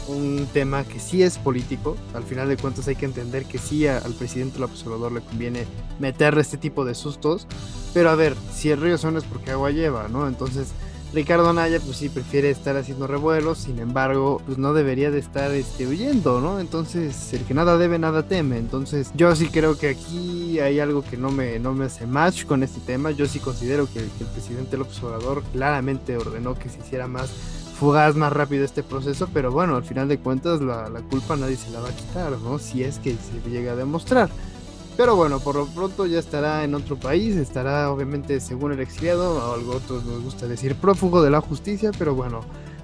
un, 0.09 0.47
tema 0.53 0.85
que 0.85 1.01
sí 1.01 1.23
es 1.23 1.39
político. 1.39 1.97
Al 2.13 2.23
final 2.25 2.49
de 2.49 2.57
cuentas 2.57 2.87
hay 2.89 2.97
que 2.97 3.07
entender 3.07 3.45
que 3.45 3.59
sí 3.59 3.87
al 3.87 4.13
presidente 4.15 4.59
López 4.59 4.85
Obrador 4.87 5.13
le 5.13 5.21
conviene 5.21 5.65
meterle 5.99 6.41
este 6.41 6.57
tipo 6.57 6.85
de 6.85 6.95
sustos. 6.95 7.47
Pero 7.93 8.11
a 8.11 8.15
ver, 8.15 8.35
si 8.53 8.71
el 8.71 8.81
río 8.81 8.99
suena 8.99 9.19
es 9.19 9.25
porque 9.25 9.53
agua 9.53 9.71
lleva, 9.71 10.09
¿no? 10.09 10.29
Entonces 10.29 10.69
Ricardo 11.15 11.53
Naya, 11.53 11.79
pues 11.81 11.99
sí, 11.99 12.09
prefiere 12.09 12.51
estar 12.51 12.77
haciendo 12.77 13.07
revuelos, 13.07 13.59
sin 13.59 13.79
embargo, 13.79 14.43
pues 14.45 14.59
no 14.59 14.75
debería 14.75 15.13
de 15.13 15.21
estar 15.21 15.53
este, 15.53 15.87
huyendo, 15.87 16.41
¿no? 16.41 16.59
Entonces, 16.59 17.33
el 17.33 17.45
que 17.45 17.55
nada 17.55 17.79
debe, 17.79 18.01
nada 18.01 18.27
teme. 18.27 18.59
Entonces, 18.59 19.13
yo 19.15 19.35
sí 19.37 19.47
creo 19.47 19.79
que 19.79 19.91
aquí 19.91 20.59
hay 20.59 20.81
algo 20.81 21.03
que 21.03 21.17
no 21.17 21.31
me, 21.31 21.61
no 21.61 21.73
me 21.73 21.85
hace 21.85 22.07
match 22.07 22.45
con 22.45 22.65
este 22.65 22.81
tema. 22.81 23.13
Yo 23.13 23.27
sí 23.27 23.39
considero 23.39 23.87
que, 23.87 24.01
que 24.01 24.25
el 24.25 24.31
presidente 24.33 24.77
López 24.77 25.01
Obrador 25.05 25.45
claramente 25.53 26.17
ordenó 26.17 26.55
que 26.57 26.69
se 26.69 26.81
hiciera 26.81 27.07
más 27.07 27.31
fugaz 27.75 28.15
más 28.15 28.33
rápido 28.33 28.65
este 28.65 28.83
proceso, 28.83 29.29
pero 29.33 29.51
bueno, 29.51 29.77
al 29.77 29.85
final 29.85 30.09
de 30.09 30.19
cuentas 30.19 30.61
la, 30.61 30.89
la, 30.89 31.01
culpa 31.01 31.37
nadie 31.37 31.57
se 31.57 31.71
la 31.71 31.81
va 31.81 31.89
a 31.89 31.97
quitar, 31.97 32.33
¿no? 32.39 32.59
Si 32.59 32.85
es 32.85 32.99
que 32.99 33.17
se 33.17 33.51
llega 33.51 33.73
a 33.73 33.77
demostrar. 33.77 34.31
Pero 34.97 35.17
bueno, 35.17 35.41
por 35.41 35.57
lo 35.57 35.67
pronto 35.67 36.07
ya 36.07 36.21
estará 36.21 36.63
en 36.63 36.75
otro 36.75 36.97
país, 36.97 37.35
estará 37.35 37.91
obviamente 37.91 38.39
según 38.39 38.73
el 38.73 38.81
exiliado, 38.81 39.39
o 39.39 39.55
algo 39.55 39.73
otros 39.77 40.05
nos 40.05 40.23
gusta 40.23 40.47
decir 40.47 40.77
prófugo 40.77 41.21
de 41.21 41.31
la 41.31 41.41
justicia, 41.41 41.91
pero 41.99 42.15
bueno, 42.15 42.43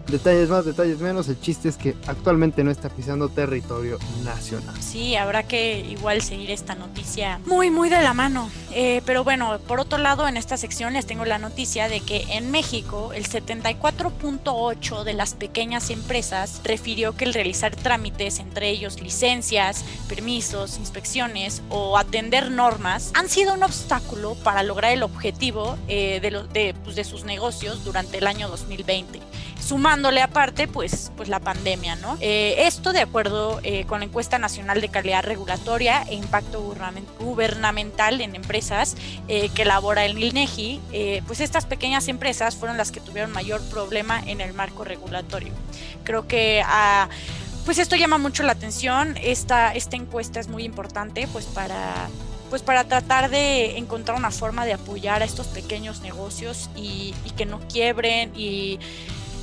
Detalles 0.08 0.48
más, 0.48 0.64
detalles 0.64 0.98
menos, 0.98 1.28
el 1.28 1.40
chiste 1.40 1.68
es 1.68 1.76
que 1.76 1.94
actualmente 2.06 2.64
no 2.64 2.70
está 2.70 2.88
pisando 2.88 3.28
territorio 3.28 3.98
nacional. 4.24 4.74
Sí, 4.80 5.16
habrá 5.16 5.44
que 5.44 5.80
igual 5.80 6.22
seguir 6.22 6.50
esta 6.50 6.74
noticia 6.74 7.40
muy, 7.46 7.70
muy 7.70 7.88
de 7.88 8.02
la 8.02 8.12
mano. 8.12 8.50
Eh, 8.72 9.02
pero 9.04 9.24
bueno, 9.24 9.58
por 9.66 9.80
otro 9.80 9.98
lado, 9.98 10.28
en 10.28 10.36
esta 10.36 10.56
sección 10.56 10.94
les 10.94 11.06
tengo 11.06 11.24
la 11.24 11.38
noticia 11.38 11.88
de 11.88 12.00
que 12.00 12.24
en 12.30 12.50
México 12.50 13.12
el 13.12 13.28
74.8 13.28 15.04
de 15.04 15.14
las 15.14 15.34
pequeñas 15.34 15.90
empresas 15.90 16.60
refirió 16.64 17.16
que 17.16 17.24
el 17.24 17.34
realizar 17.34 17.74
trámites, 17.76 18.38
entre 18.38 18.70
ellos 18.70 19.00
licencias, 19.00 19.84
permisos, 20.08 20.78
inspecciones 20.78 21.62
o 21.68 21.98
atender 21.98 22.50
normas, 22.50 23.10
han 23.14 23.28
sido 23.28 23.54
un 23.54 23.62
obstáculo 23.62 24.34
para 24.36 24.62
lograr 24.62 24.92
el 24.92 25.02
objetivo 25.02 25.76
eh, 25.88 26.20
de, 26.20 26.30
lo, 26.30 26.44
de, 26.44 26.74
pues, 26.84 26.96
de 26.96 27.04
sus 27.04 27.24
negocios 27.24 27.84
durante 27.84 28.18
el 28.18 28.26
año 28.26 28.48
2020 28.48 29.20
sumándole 29.60 30.22
aparte 30.22 30.66
pues, 30.66 31.12
pues 31.16 31.28
la 31.28 31.40
pandemia, 31.40 31.96
¿no? 31.96 32.16
Eh, 32.20 32.66
esto 32.66 32.92
de 32.92 33.00
acuerdo 33.00 33.60
eh, 33.62 33.84
con 33.86 34.00
la 34.00 34.06
encuesta 34.06 34.38
nacional 34.38 34.80
de 34.80 34.88
calidad 34.88 35.22
regulatoria 35.22 36.02
e 36.08 36.14
impacto 36.14 36.60
gubernamental 37.18 38.20
en 38.20 38.34
empresas 38.34 38.96
eh, 39.28 39.48
que 39.50 39.62
elabora 39.62 40.04
el 40.04 40.22
INEGI, 40.22 40.80
pues 41.26 41.40
estas 41.40 41.66
pequeñas 41.66 42.08
empresas 42.08 42.56
fueron 42.56 42.76
las 42.76 42.90
que 42.90 43.00
tuvieron 43.00 43.32
mayor 43.32 43.60
problema 43.68 44.20
en 44.26 44.40
el 44.40 44.54
marco 44.54 44.84
regulatorio. 44.84 45.52
Creo 46.04 46.26
que 46.26 46.62
a 46.66 47.08
pues 47.64 47.78
esto 47.78 47.94
llama 47.94 48.18
mucho 48.18 48.42
la 48.42 48.52
atención. 48.52 49.16
Esta, 49.22 49.72
esta 49.72 49.96
encuesta 49.96 50.40
es 50.40 50.48
muy 50.48 50.64
importante 50.64 51.28
pues 51.32 51.44
para 51.44 52.08
pues 52.48 52.62
para 52.62 52.82
tratar 52.84 53.30
de 53.30 53.78
encontrar 53.78 54.18
una 54.18 54.32
forma 54.32 54.66
de 54.66 54.72
apoyar 54.72 55.22
a 55.22 55.24
estos 55.24 55.46
pequeños 55.46 56.00
negocios 56.00 56.68
y, 56.74 57.14
y 57.24 57.30
que 57.36 57.46
no 57.46 57.60
quiebren 57.68 58.32
y 58.34 58.80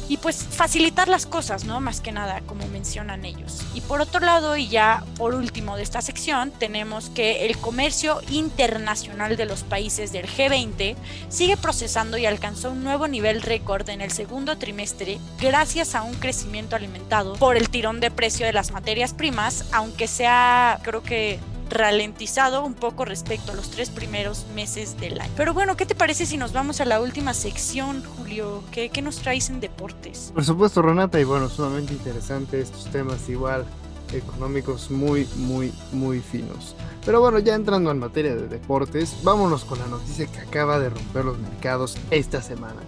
y 0.10 0.18
pues 0.18 0.44
facilitar 0.44 1.08
las 1.08 1.26
cosas, 1.26 1.66
¿no? 1.66 1.80
Más 1.80 2.02
que 2.02 2.12
nada, 2.12 2.42
como 2.46 2.68
mencionan 2.68 3.26
ellos. 3.26 3.62
Y 3.74 3.82
por 3.82 4.02
otro 4.02 4.20
lado, 4.20 4.56
y 4.56 4.68
ya 4.68 5.04
por 5.18 5.34
último 5.34 5.78
de 5.78 5.84
esta 5.84 6.02
sección, 6.02 6.52
tenemos 6.52 7.10
que 7.10 7.46
el 7.46 7.58
comercio 7.58 8.22
internacional 8.30 9.38
de 9.38 9.46
los 9.46 9.64
países 9.64 10.12
del 10.12 10.28
G20 10.28 10.96
sigue 11.30 11.58
procesando 11.58 12.18
y 12.18 12.26
alcanzó 12.26 12.72
un 12.72 12.84
nuevo 12.84 13.08
nivel 13.08 13.42
récord 13.42 13.90
en 13.90 14.02
el 14.02 14.12
segundo 14.12 14.58
trimestre 14.58 15.20
gracias 15.40 15.96
a 15.96 16.04
un 16.04 16.14
crecimiento 16.16 16.76
alimentado 16.76 17.34
por 17.36 17.58
el 17.58 17.70
tirón 17.70 18.00
de 18.00 18.12
precio 18.12 18.46
de 18.46 18.54
las 18.54 18.72
materias 18.72 19.14
primas, 19.14 19.66
aunque 19.72 20.08
sea, 20.08 20.80
creo 20.84 21.04
que 21.04 21.40
ralentizado 21.70 22.64
un 22.66 22.74
poco 22.74 23.06
respecto 23.06 23.52
a 23.52 23.56
los 23.56 23.70
tres 23.70 23.90
primeros 23.90 24.46
meses 24.56 25.00
del 25.00 25.20
año. 25.20 25.32
Pero 25.36 25.54
bueno, 25.54 25.76
¿qué 25.78 25.86
te 25.86 25.96
parece 25.96 26.26
si 26.26 26.38
nos 26.38 26.54
vamos 26.54 26.82
a 26.82 26.86
la 26.86 27.02
última 27.02 27.34
sección, 27.34 28.04
Julio? 28.04 28.64
¿Qué, 28.72 28.90
qué 28.90 29.02
nos 29.02 29.18
traes 29.18 29.50
en 29.50 29.60
deportes? 29.60 30.32
Por 30.34 30.46
supuesto, 30.46 30.82
Renata, 30.82 31.20
y 31.20 31.24
bueno, 31.24 31.50
sumamente 31.50 31.94
interesante 31.94 32.62
estos 32.62 32.86
temas 32.86 33.28
igual 33.30 33.66
económicos 34.14 34.90
muy, 34.90 35.28
muy, 35.36 35.74
muy 35.92 36.20
finos. 36.20 36.76
Pero 37.06 37.22
bueno, 37.22 37.40
ya 37.40 37.56
entrando 37.56 37.92
en 37.92 38.00
materia 38.00 38.36
de 38.36 38.48
deportes, 38.48 39.16
vámonos 39.24 39.66
con 39.66 39.80
la 39.80 39.88
noticia 39.88 40.28
que 40.28 40.40
acaba 40.40 40.80
de 40.80 40.90
romper 40.90 41.26
los 41.26 41.38
mercados 41.40 41.98
esta 42.12 42.42
semana. 42.42 42.82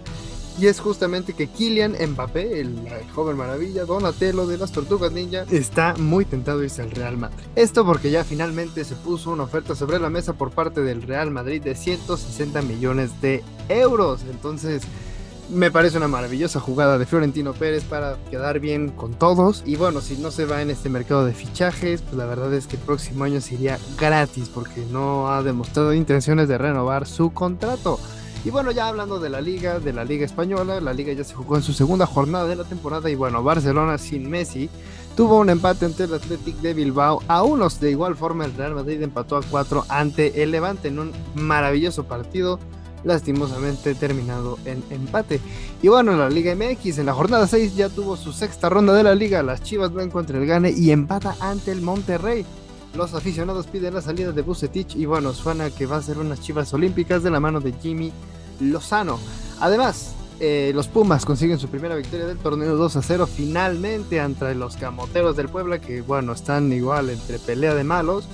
Y 0.60 0.66
es 0.66 0.78
justamente 0.78 1.32
que 1.32 1.46
Kylian 1.46 1.96
Mbappé, 2.10 2.60
el, 2.60 2.76
joven 3.14 3.38
maravilla, 3.38 3.86
Donatello 3.86 4.46
de 4.46 4.58
las 4.58 4.72
Tortugas 4.72 5.10
Ninja, 5.10 5.46
está 5.50 5.94
muy 5.96 6.26
tentado 6.26 6.62
irse 6.62 6.82
al 6.82 6.90
Real 6.90 7.16
Madrid. 7.16 7.46
Esto 7.56 7.86
porque 7.86 8.10
ya 8.10 8.24
finalmente 8.24 8.84
se 8.84 8.94
puso 8.94 9.30
una 9.30 9.44
oferta 9.44 9.74
sobre 9.74 9.98
la 9.98 10.10
mesa 10.10 10.34
por 10.34 10.50
parte 10.50 10.82
del 10.82 11.00
Real 11.00 11.30
Madrid 11.30 11.62
de 11.62 11.74
160 11.74 12.60
millones 12.60 13.22
de 13.22 13.42
euros. 13.70 14.20
Entonces, 14.30 14.82
me 15.48 15.70
parece 15.70 15.96
una 15.96 16.08
maravillosa 16.08 16.60
jugada 16.60 16.98
de 16.98 17.06
Florentino 17.06 17.54
Pérez 17.54 17.84
para 17.84 18.18
quedar 18.30 18.60
bien 18.60 18.90
con 18.90 19.14
todos. 19.14 19.62
Y 19.64 19.76
bueno, 19.76 20.02
si 20.02 20.18
no 20.18 20.30
se 20.30 20.44
va 20.44 20.60
en 20.60 20.68
este 20.68 20.90
mercado 20.90 21.24
de 21.24 21.32
fichajes, 21.32 22.02
pues 22.02 22.16
la 22.16 22.26
verdad 22.26 22.52
es 22.52 22.66
que 22.66 22.76
el 22.76 22.82
próximo 22.82 23.24
año 23.24 23.40
sería 23.40 23.78
gratis 23.98 24.50
porque 24.52 24.84
no 24.92 25.32
ha 25.32 25.42
demostrado 25.42 25.94
intenciones 25.94 26.48
de 26.48 26.58
renovar 26.58 27.06
su 27.06 27.32
contrato. 27.32 27.98
Y 28.42 28.48
bueno, 28.50 28.70
ya 28.70 28.88
hablando 28.88 29.20
de 29.20 29.28
la 29.28 29.42
liga, 29.42 29.80
de 29.80 29.92
la 29.92 30.04
liga 30.04 30.24
española, 30.24 30.80
la 30.80 30.94
liga 30.94 31.12
ya 31.12 31.24
se 31.24 31.34
jugó 31.34 31.56
en 31.56 31.62
su 31.62 31.74
segunda 31.74 32.06
jornada 32.06 32.46
de 32.46 32.56
la 32.56 32.64
temporada 32.64 33.10
y 33.10 33.14
bueno, 33.14 33.42
Barcelona 33.42 33.98
sin 33.98 34.30
Messi 34.30 34.70
tuvo 35.14 35.38
un 35.38 35.50
empate 35.50 35.84
ante 35.84 36.04
el 36.04 36.14
Athletic 36.14 36.56
de 36.56 36.72
Bilbao 36.72 37.22
a 37.28 37.42
unos. 37.42 37.80
De 37.80 37.90
igual 37.90 38.16
forma, 38.16 38.46
el 38.46 38.54
Real 38.54 38.74
Madrid 38.74 39.02
empató 39.02 39.36
a 39.36 39.42
cuatro 39.42 39.84
ante 39.90 40.42
el 40.42 40.52
Levante 40.52 40.88
en 40.88 41.00
un 41.00 41.12
maravilloso 41.34 42.04
partido, 42.04 42.58
lastimosamente 43.04 43.94
terminado 43.94 44.58
en 44.64 44.82
empate. 44.88 45.38
Y 45.82 45.88
bueno, 45.88 46.12
en 46.12 46.20
la 46.20 46.30
Liga 46.30 46.54
MX, 46.54 46.96
en 46.96 47.06
la 47.06 47.12
jornada 47.12 47.46
6 47.46 47.76
ya 47.76 47.90
tuvo 47.90 48.16
su 48.16 48.32
sexta 48.32 48.70
ronda 48.70 48.94
de 48.94 49.02
la 49.02 49.14
liga. 49.14 49.42
Las 49.42 49.62
Chivas 49.62 49.92
van 49.92 50.08
contra 50.08 50.38
el 50.38 50.46
Gane 50.46 50.70
y 50.70 50.92
empata 50.92 51.36
ante 51.40 51.72
el 51.72 51.82
Monterrey. 51.82 52.46
Los 52.94 53.14
aficionados 53.14 53.66
piden 53.66 53.94
la 53.94 54.02
salida 54.02 54.32
de 54.32 54.42
Bucetich 54.42 54.96
y 54.96 55.06
bueno, 55.06 55.32
suena 55.32 55.70
que 55.70 55.86
va 55.86 55.98
a 55.98 56.02
ser 56.02 56.18
unas 56.18 56.40
chivas 56.40 56.72
olímpicas 56.74 57.22
de 57.22 57.30
la 57.30 57.38
mano 57.38 57.60
de 57.60 57.72
Jimmy 57.72 58.12
Lozano. 58.60 59.18
Además, 59.60 60.12
eh, 60.38 60.72
los 60.74 60.88
Pumas 60.88 61.26
consiguen 61.26 61.58
su 61.58 61.68
primera 61.68 61.94
victoria 61.94 62.26
del 62.26 62.38
torneo 62.38 62.76
2 62.76 62.96
a 62.96 63.02
0 63.02 63.26
finalmente 63.26 64.20
ante 64.20 64.54
los 64.54 64.76
Camoteros 64.76 65.36
del 65.36 65.50
Puebla 65.50 65.80
que 65.80 66.00
bueno, 66.00 66.32
están 66.32 66.72
igual 66.72 67.10
entre 67.10 67.38
pelea 67.38 67.74
de 67.74 67.84
malos, 67.84 68.24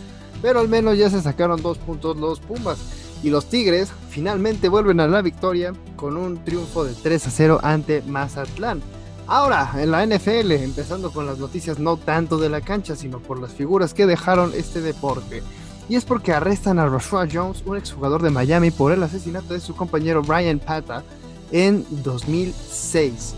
pero 0.41 0.61
al 0.61 0.69
menos 0.69 0.97
ya 0.97 1.11
se 1.11 1.21
sacaron 1.21 1.63
dos 1.63 1.79
puntos 1.79 2.17
los 2.17 2.41
Pumas. 2.41 2.79
Y 3.23 3.31
los 3.31 3.47
Tigres 3.47 3.91
finalmente 4.11 4.69
vuelven 4.69 5.01
a 5.01 5.09
la 5.09 5.23
victoria 5.23 5.73
con 5.97 6.17
un 6.17 6.45
triunfo 6.45 6.85
de 6.85 6.93
3 6.95 7.27
a 7.27 7.31
0 7.31 7.61
ante 7.63 8.03
Mazatlán. 8.03 8.83
Ahora, 9.27 9.73
en 9.77 9.91
la 9.91 10.07
NFL, 10.07 10.53
empezando 10.53 11.11
con 11.11 11.27
las 11.27 11.39
noticias 11.39 11.81
no 11.81 11.97
tanto 11.97 12.39
de 12.39 12.49
la 12.49 12.61
cancha, 12.61 12.95
sino 12.95 13.19
por 13.19 13.41
las 13.41 13.53
figuras 13.53 13.93
que 13.93 14.07
dejaron 14.07 14.53
este 14.55 14.81
deporte. 14.81 15.43
Y 15.89 15.97
es 15.97 16.05
porque 16.05 16.33
arrestan 16.33 16.79
a 16.79 16.89
Rashad 16.89 17.29
Jones, 17.33 17.63
un 17.65 17.77
exjugador 17.77 18.23
de 18.23 18.31
Miami, 18.31 18.71
por 18.71 18.93
el 18.93 19.03
asesinato 19.03 19.55
de 19.55 19.61
su 19.61 19.75
compañero 19.77 20.23
Brian 20.23 20.59
Pata 20.59 21.05
en 21.53 21.87
2006. 22.03 23.35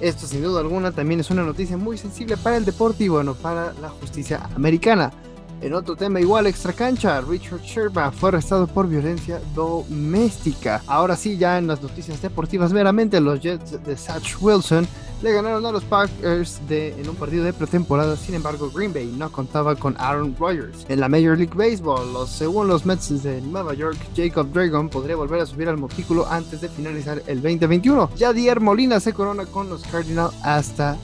Esto 0.00 0.26
sin 0.26 0.42
duda 0.42 0.60
alguna 0.60 0.92
también 0.92 1.20
es 1.20 1.30
una 1.30 1.42
noticia 1.42 1.76
muy 1.76 1.98
sensible 1.98 2.38
para 2.38 2.56
el 2.56 2.64
deporte 2.64 3.04
y 3.04 3.08
bueno, 3.08 3.34
para 3.34 3.74
la 3.74 3.90
justicia 3.90 4.48
americana. 4.56 5.12
En 5.60 5.74
otro 5.74 5.94
tema 5.94 6.20
igual 6.20 6.46
extra 6.46 6.72
cancha, 6.72 7.20
Richard 7.20 7.60
Sherman 7.60 8.14
fue 8.14 8.30
arrestado 8.30 8.66
por 8.66 8.88
violencia 8.88 9.42
doméstica. 9.54 10.82
Ahora 10.86 11.16
sí, 11.16 11.36
ya 11.36 11.58
en 11.58 11.66
las 11.66 11.82
noticias 11.82 12.22
deportivas 12.22 12.72
meramente, 12.72 13.20
los 13.20 13.40
Jets 13.40 13.84
de 13.84 13.94
Satch 13.94 14.36
Wilson 14.40 14.88
le 15.22 15.32
ganaron 15.32 15.66
a 15.66 15.72
los 15.72 15.84
Packers 15.84 16.60
de, 16.68 16.98
en 16.98 17.08
un 17.08 17.16
partido 17.16 17.44
de 17.44 17.52
pretemporada. 17.52 18.16
Sin 18.16 18.34
embargo, 18.34 18.70
Green 18.74 18.92
Bay 18.92 19.06
no 19.06 19.30
contaba 19.30 19.74
con 19.76 19.94
Aaron 19.98 20.34
Rodgers. 20.38 20.86
En 20.88 21.00
la 21.00 21.08
Major 21.08 21.36
League 21.36 21.54
Baseball, 21.54 22.12
los, 22.12 22.30
según 22.30 22.68
los 22.68 22.86
Mets 22.86 23.22
de 23.22 23.40
Nueva 23.42 23.74
York, 23.74 23.98
Jacob 24.16 24.50
Dragon 24.52 24.88
podría 24.88 25.16
volver 25.16 25.40
a 25.40 25.46
subir 25.46 25.68
al 25.68 25.76
montículo 25.76 26.26
antes 26.26 26.60
de 26.60 26.68
finalizar 26.68 27.22
el 27.26 27.42
2021. 27.42 28.10
Jadier 28.18 28.60
Molina 28.60 28.98
se 29.00 29.12
corona 29.12 29.44
con 29.46 29.68
los 29.68 29.82
Cardinals 29.82 30.34
hasta 30.42 30.96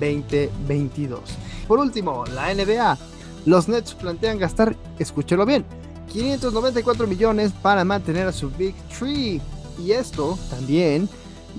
2022. 0.00 1.20
Por 1.68 1.78
último, 1.78 2.24
la 2.34 2.52
NBA. 2.52 2.98
Los 3.46 3.68
Nets 3.68 3.94
plantean 3.94 4.38
gastar, 4.38 4.76
escúchelo 4.98 5.46
bien, 5.46 5.64
594 6.12 7.06
millones 7.06 7.52
para 7.62 7.84
mantener 7.84 8.26
a 8.26 8.32
su 8.32 8.50
Big 8.50 8.74
Tree. 8.98 9.40
Y 9.78 9.92
esto 9.92 10.38
también 10.50 11.08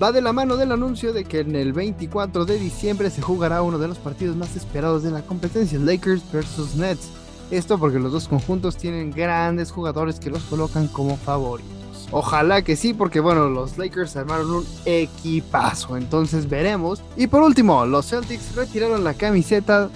va 0.02 0.12
de 0.12 0.22
la 0.22 0.34
mano 0.34 0.58
del 0.58 0.72
anuncio 0.72 1.14
de 1.14 1.26
que 1.26 1.40
en 1.40 1.56
el 1.56 1.74
24 1.74 2.46
de 2.46 2.60
diciembre 2.60 3.10
se 3.10 3.22
jugará 3.22 3.62
uno 3.62 3.78
de 3.78 3.88
los 3.88 3.98
partidos 3.98 4.36
más 4.36 4.56
esperados 4.56 5.04
de 5.04 5.12
la 5.12 5.22
competencia, 5.22 5.80
Lakers 5.80 6.24
versus 6.32 6.76
Nets. 6.76 7.10
Esto 7.50 7.78
porque 7.78 8.00
los 8.00 8.12
dos 8.12 8.28
conjuntos 8.28 8.78
tienen 8.78 9.12
grandes 9.12 9.72
jugadores 9.72 10.20
que 10.20 10.30
los 10.30 10.44
colocan 10.44 10.88
como 10.88 11.18
favoritos. 11.18 12.08
Ojalá 12.12 12.62
que 12.62 12.76
sí, 12.76 12.94
porque 12.94 13.20
bueno, 13.20 13.50
los 13.50 13.78
Lakers 13.78 14.16
armaron 14.18 14.52
un 14.52 14.66
equipazo, 14.86 15.98
entonces 15.98 16.50
veremos. 16.50 17.02
Y 17.16 17.28
por 17.28 17.42
último, 17.42 17.86
los 17.86 18.10
Celtics 18.10 18.56
retiraron 18.56 19.04
la 19.04 19.14
camiseta 19.14 19.90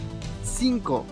5 0.43 1.05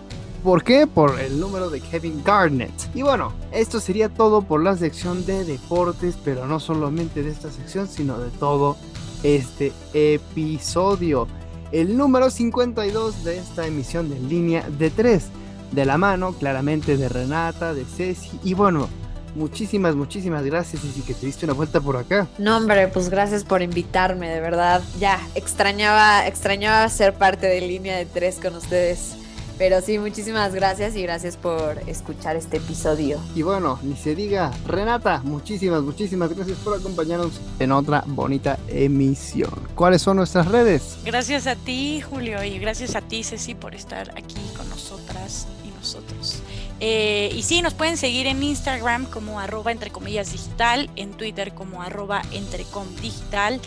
¿Por 0.44 0.62
qué? 0.62 0.86
Por 0.86 1.18
el 1.20 1.40
número 1.40 1.70
de 1.70 1.80
Kevin 1.80 2.22
Garnett. 2.22 2.70
Y 2.94 3.00
bueno, 3.00 3.32
esto 3.50 3.80
sería 3.80 4.10
todo 4.10 4.42
por 4.42 4.62
la 4.62 4.76
sección 4.76 5.24
de 5.24 5.42
deportes, 5.42 6.18
pero 6.22 6.46
no 6.46 6.60
solamente 6.60 7.22
de 7.22 7.30
esta 7.30 7.50
sección, 7.50 7.88
sino 7.88 8.18
de 8.18 8.28
todo 8.28 8.76
este 9.22 9.72
episodio, 9.94 11.26
el 11.72 11.96
número 11.96 12.28
52 12.28 13.24
de 13.24 13.38
esta 13.38 13.66
emisión 13.66 14.10
de 14.10 14.20
línea 14.20 14.68
de 14.68 14.90
3, 14.90 15.24
de 15.72 15.84
la 15.86 15.96
mano 15.96 16.34
claramente 16.34 16.98
de 16.98 17.08
Renata, 17.08 17.72
de 17.72 17.86
Ceci 17.86 18.38
y 18.44 18.52
bueno, 18.52 18.90
muchísimas, 19.34 19.94
muchísimas 19.94 20.44
gracias 20.44 20.82
y 20.84 21.00
que 21.00 21.14
te 21.14 21.24
diste 21.24 21.46
una 21.46 21.54
vuelta 21.54 21.80
por 21.80 21.96
acá. 21.96 22.28
No, 22.36 22.58
hombre, 22.58 22.88
pues 22.88 23.08
gracias 23.08 23.44
por 23.44 23.62
invitarme, 23.62 24.28
de 24.28 24.40
verdad. 24.40 24.82
Ya, 25.00 25.18
extrañaba, 25.34 26.26
extrañaba 26.26 26.86
ser 26.90 27.14
parte 27.14 27.46
de 27.46 27.62
línea 27.62 27.96
de 27.96 28.04
tres 28.04 28.38
con 28.42 28.54
ustedes. 28.56 29.23
Pero 29.56 29.80
sí, 29.80 29.98
muchísimas 29.98 30.52
gracias 30.54 30.96
y 30.96 31.02
gracias 31.02 31.36
por 31.36 31.78
escuchar 31.86 32.36
este 32.36 32.56
episodio. 32.56 33.20
Y 33.34 33.42
bueno, 33.42 33.78
ni 33.82 33.94
se 33.94 34.14
diga, 34.14 34.50
Renata, 34.66 35.20
muchísimas, 35.24 35.82
muchísimas 35.82 36.34
gracias 36.34 36.58
por 36.58 36.76
acompañarnos 36.78 37.40
en 37.60 37.70
otra 37.72 38.02
bonita 38.06 38.58
emisión. 38.68 39.52
¿Cuáles 39.74 40.02
son 40.02 40.16
nuestras 40.16 40.48
redes? 40.48 40.96
Gracias 41.04 41.46
a 41.46 41.54
ti, 41.54 42.00
Julio, 42.00 42.42
y 42.42 42.58
gracias 42.58 42.96
a 42.96 43.00
ti, 43.00 43.22
Ceci, 43.22 43.54
por 43.54 43.74
estar 43.74 44.10
aquí 44.16 44.40
con 44.56 44.68
nosotras 44.68 45.46
y 45.64 45.68
nosotros. 45.78 46.42
Eh, 46.80 47.30
y 47.34 47.42
sí, 47.42 47.62
nos 47.62 47.74
pueden 47.74 47.96
seguir 47.96 48.26
en 48.26 48.42
Instagram 48.42 49.06
como 49.06 49.38
arroba 49.38 49.70
entre 49.70 49.90
comillas 49.90 50.32
digital, 50.32 50.90
en 50.96 51.12
Twitter 51.12 51.54
como 51.54 51.82
arroba 51.82 52.22
entrecom 52.32 52.86
digital, 53.00 53.60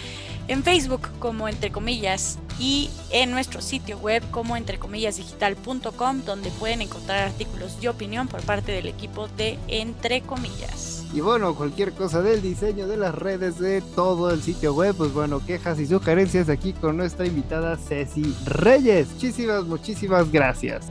en 0.48 0.64
Facebook 0.64 1.08
como 1.20 1.48
entre 1.48 1.72
comillas 1.72 2.40
y 2.60 2.90
en 3.12 3.32
nuestro 3.32 3.62
sitio 3.62 3.98
web 4.00 4.24
como 4.32 4.58
entrecomillasdigital.com 4.58 6.22
donde 6.26 6.50
pueden 6.52 6.82
encontrar 6.82 7.28
artículos 7.28 7.80
de 7.80 7.90
opinión 7.90 8.28
por 8.28 8.42
parte 8.42 8.72
del 8.72 8.88
equipo 8.88 9.28
de 9.28 9.60
Entre 9.68 10.22
Comillas. 10.22 11.06
Y 11.14 11.22
bueno, 11.22 11.56
cualquier 11.56 11.94
cosa 11.94 12.22
del 12.22 12.42
diseño 12.42 12.88
de 12.88 12.98
las 12.98 13.16
redes 13.16 13.60
de 13.60 13.82
todo 13.82 14.32
el 14.32 14.42
sitio 14.42 14.74
web, 14.74 14.96
pues 14.96 15.14
bueno, 15.14 15.46
quejas 15.46 15.80
y 15.80 15.88
sugerencias 15.88 16.50
aquí 16.50 16.74
con 16.74 16.98
nuestra 16.98 17.26
invitada 17.26 17.78
Ceci 17.78 18.36
Reyes. 18.46 19.08
Muchísimas, 19.14 19.64
muchísimas 19.66 20.32
gracias. 20.32 20.88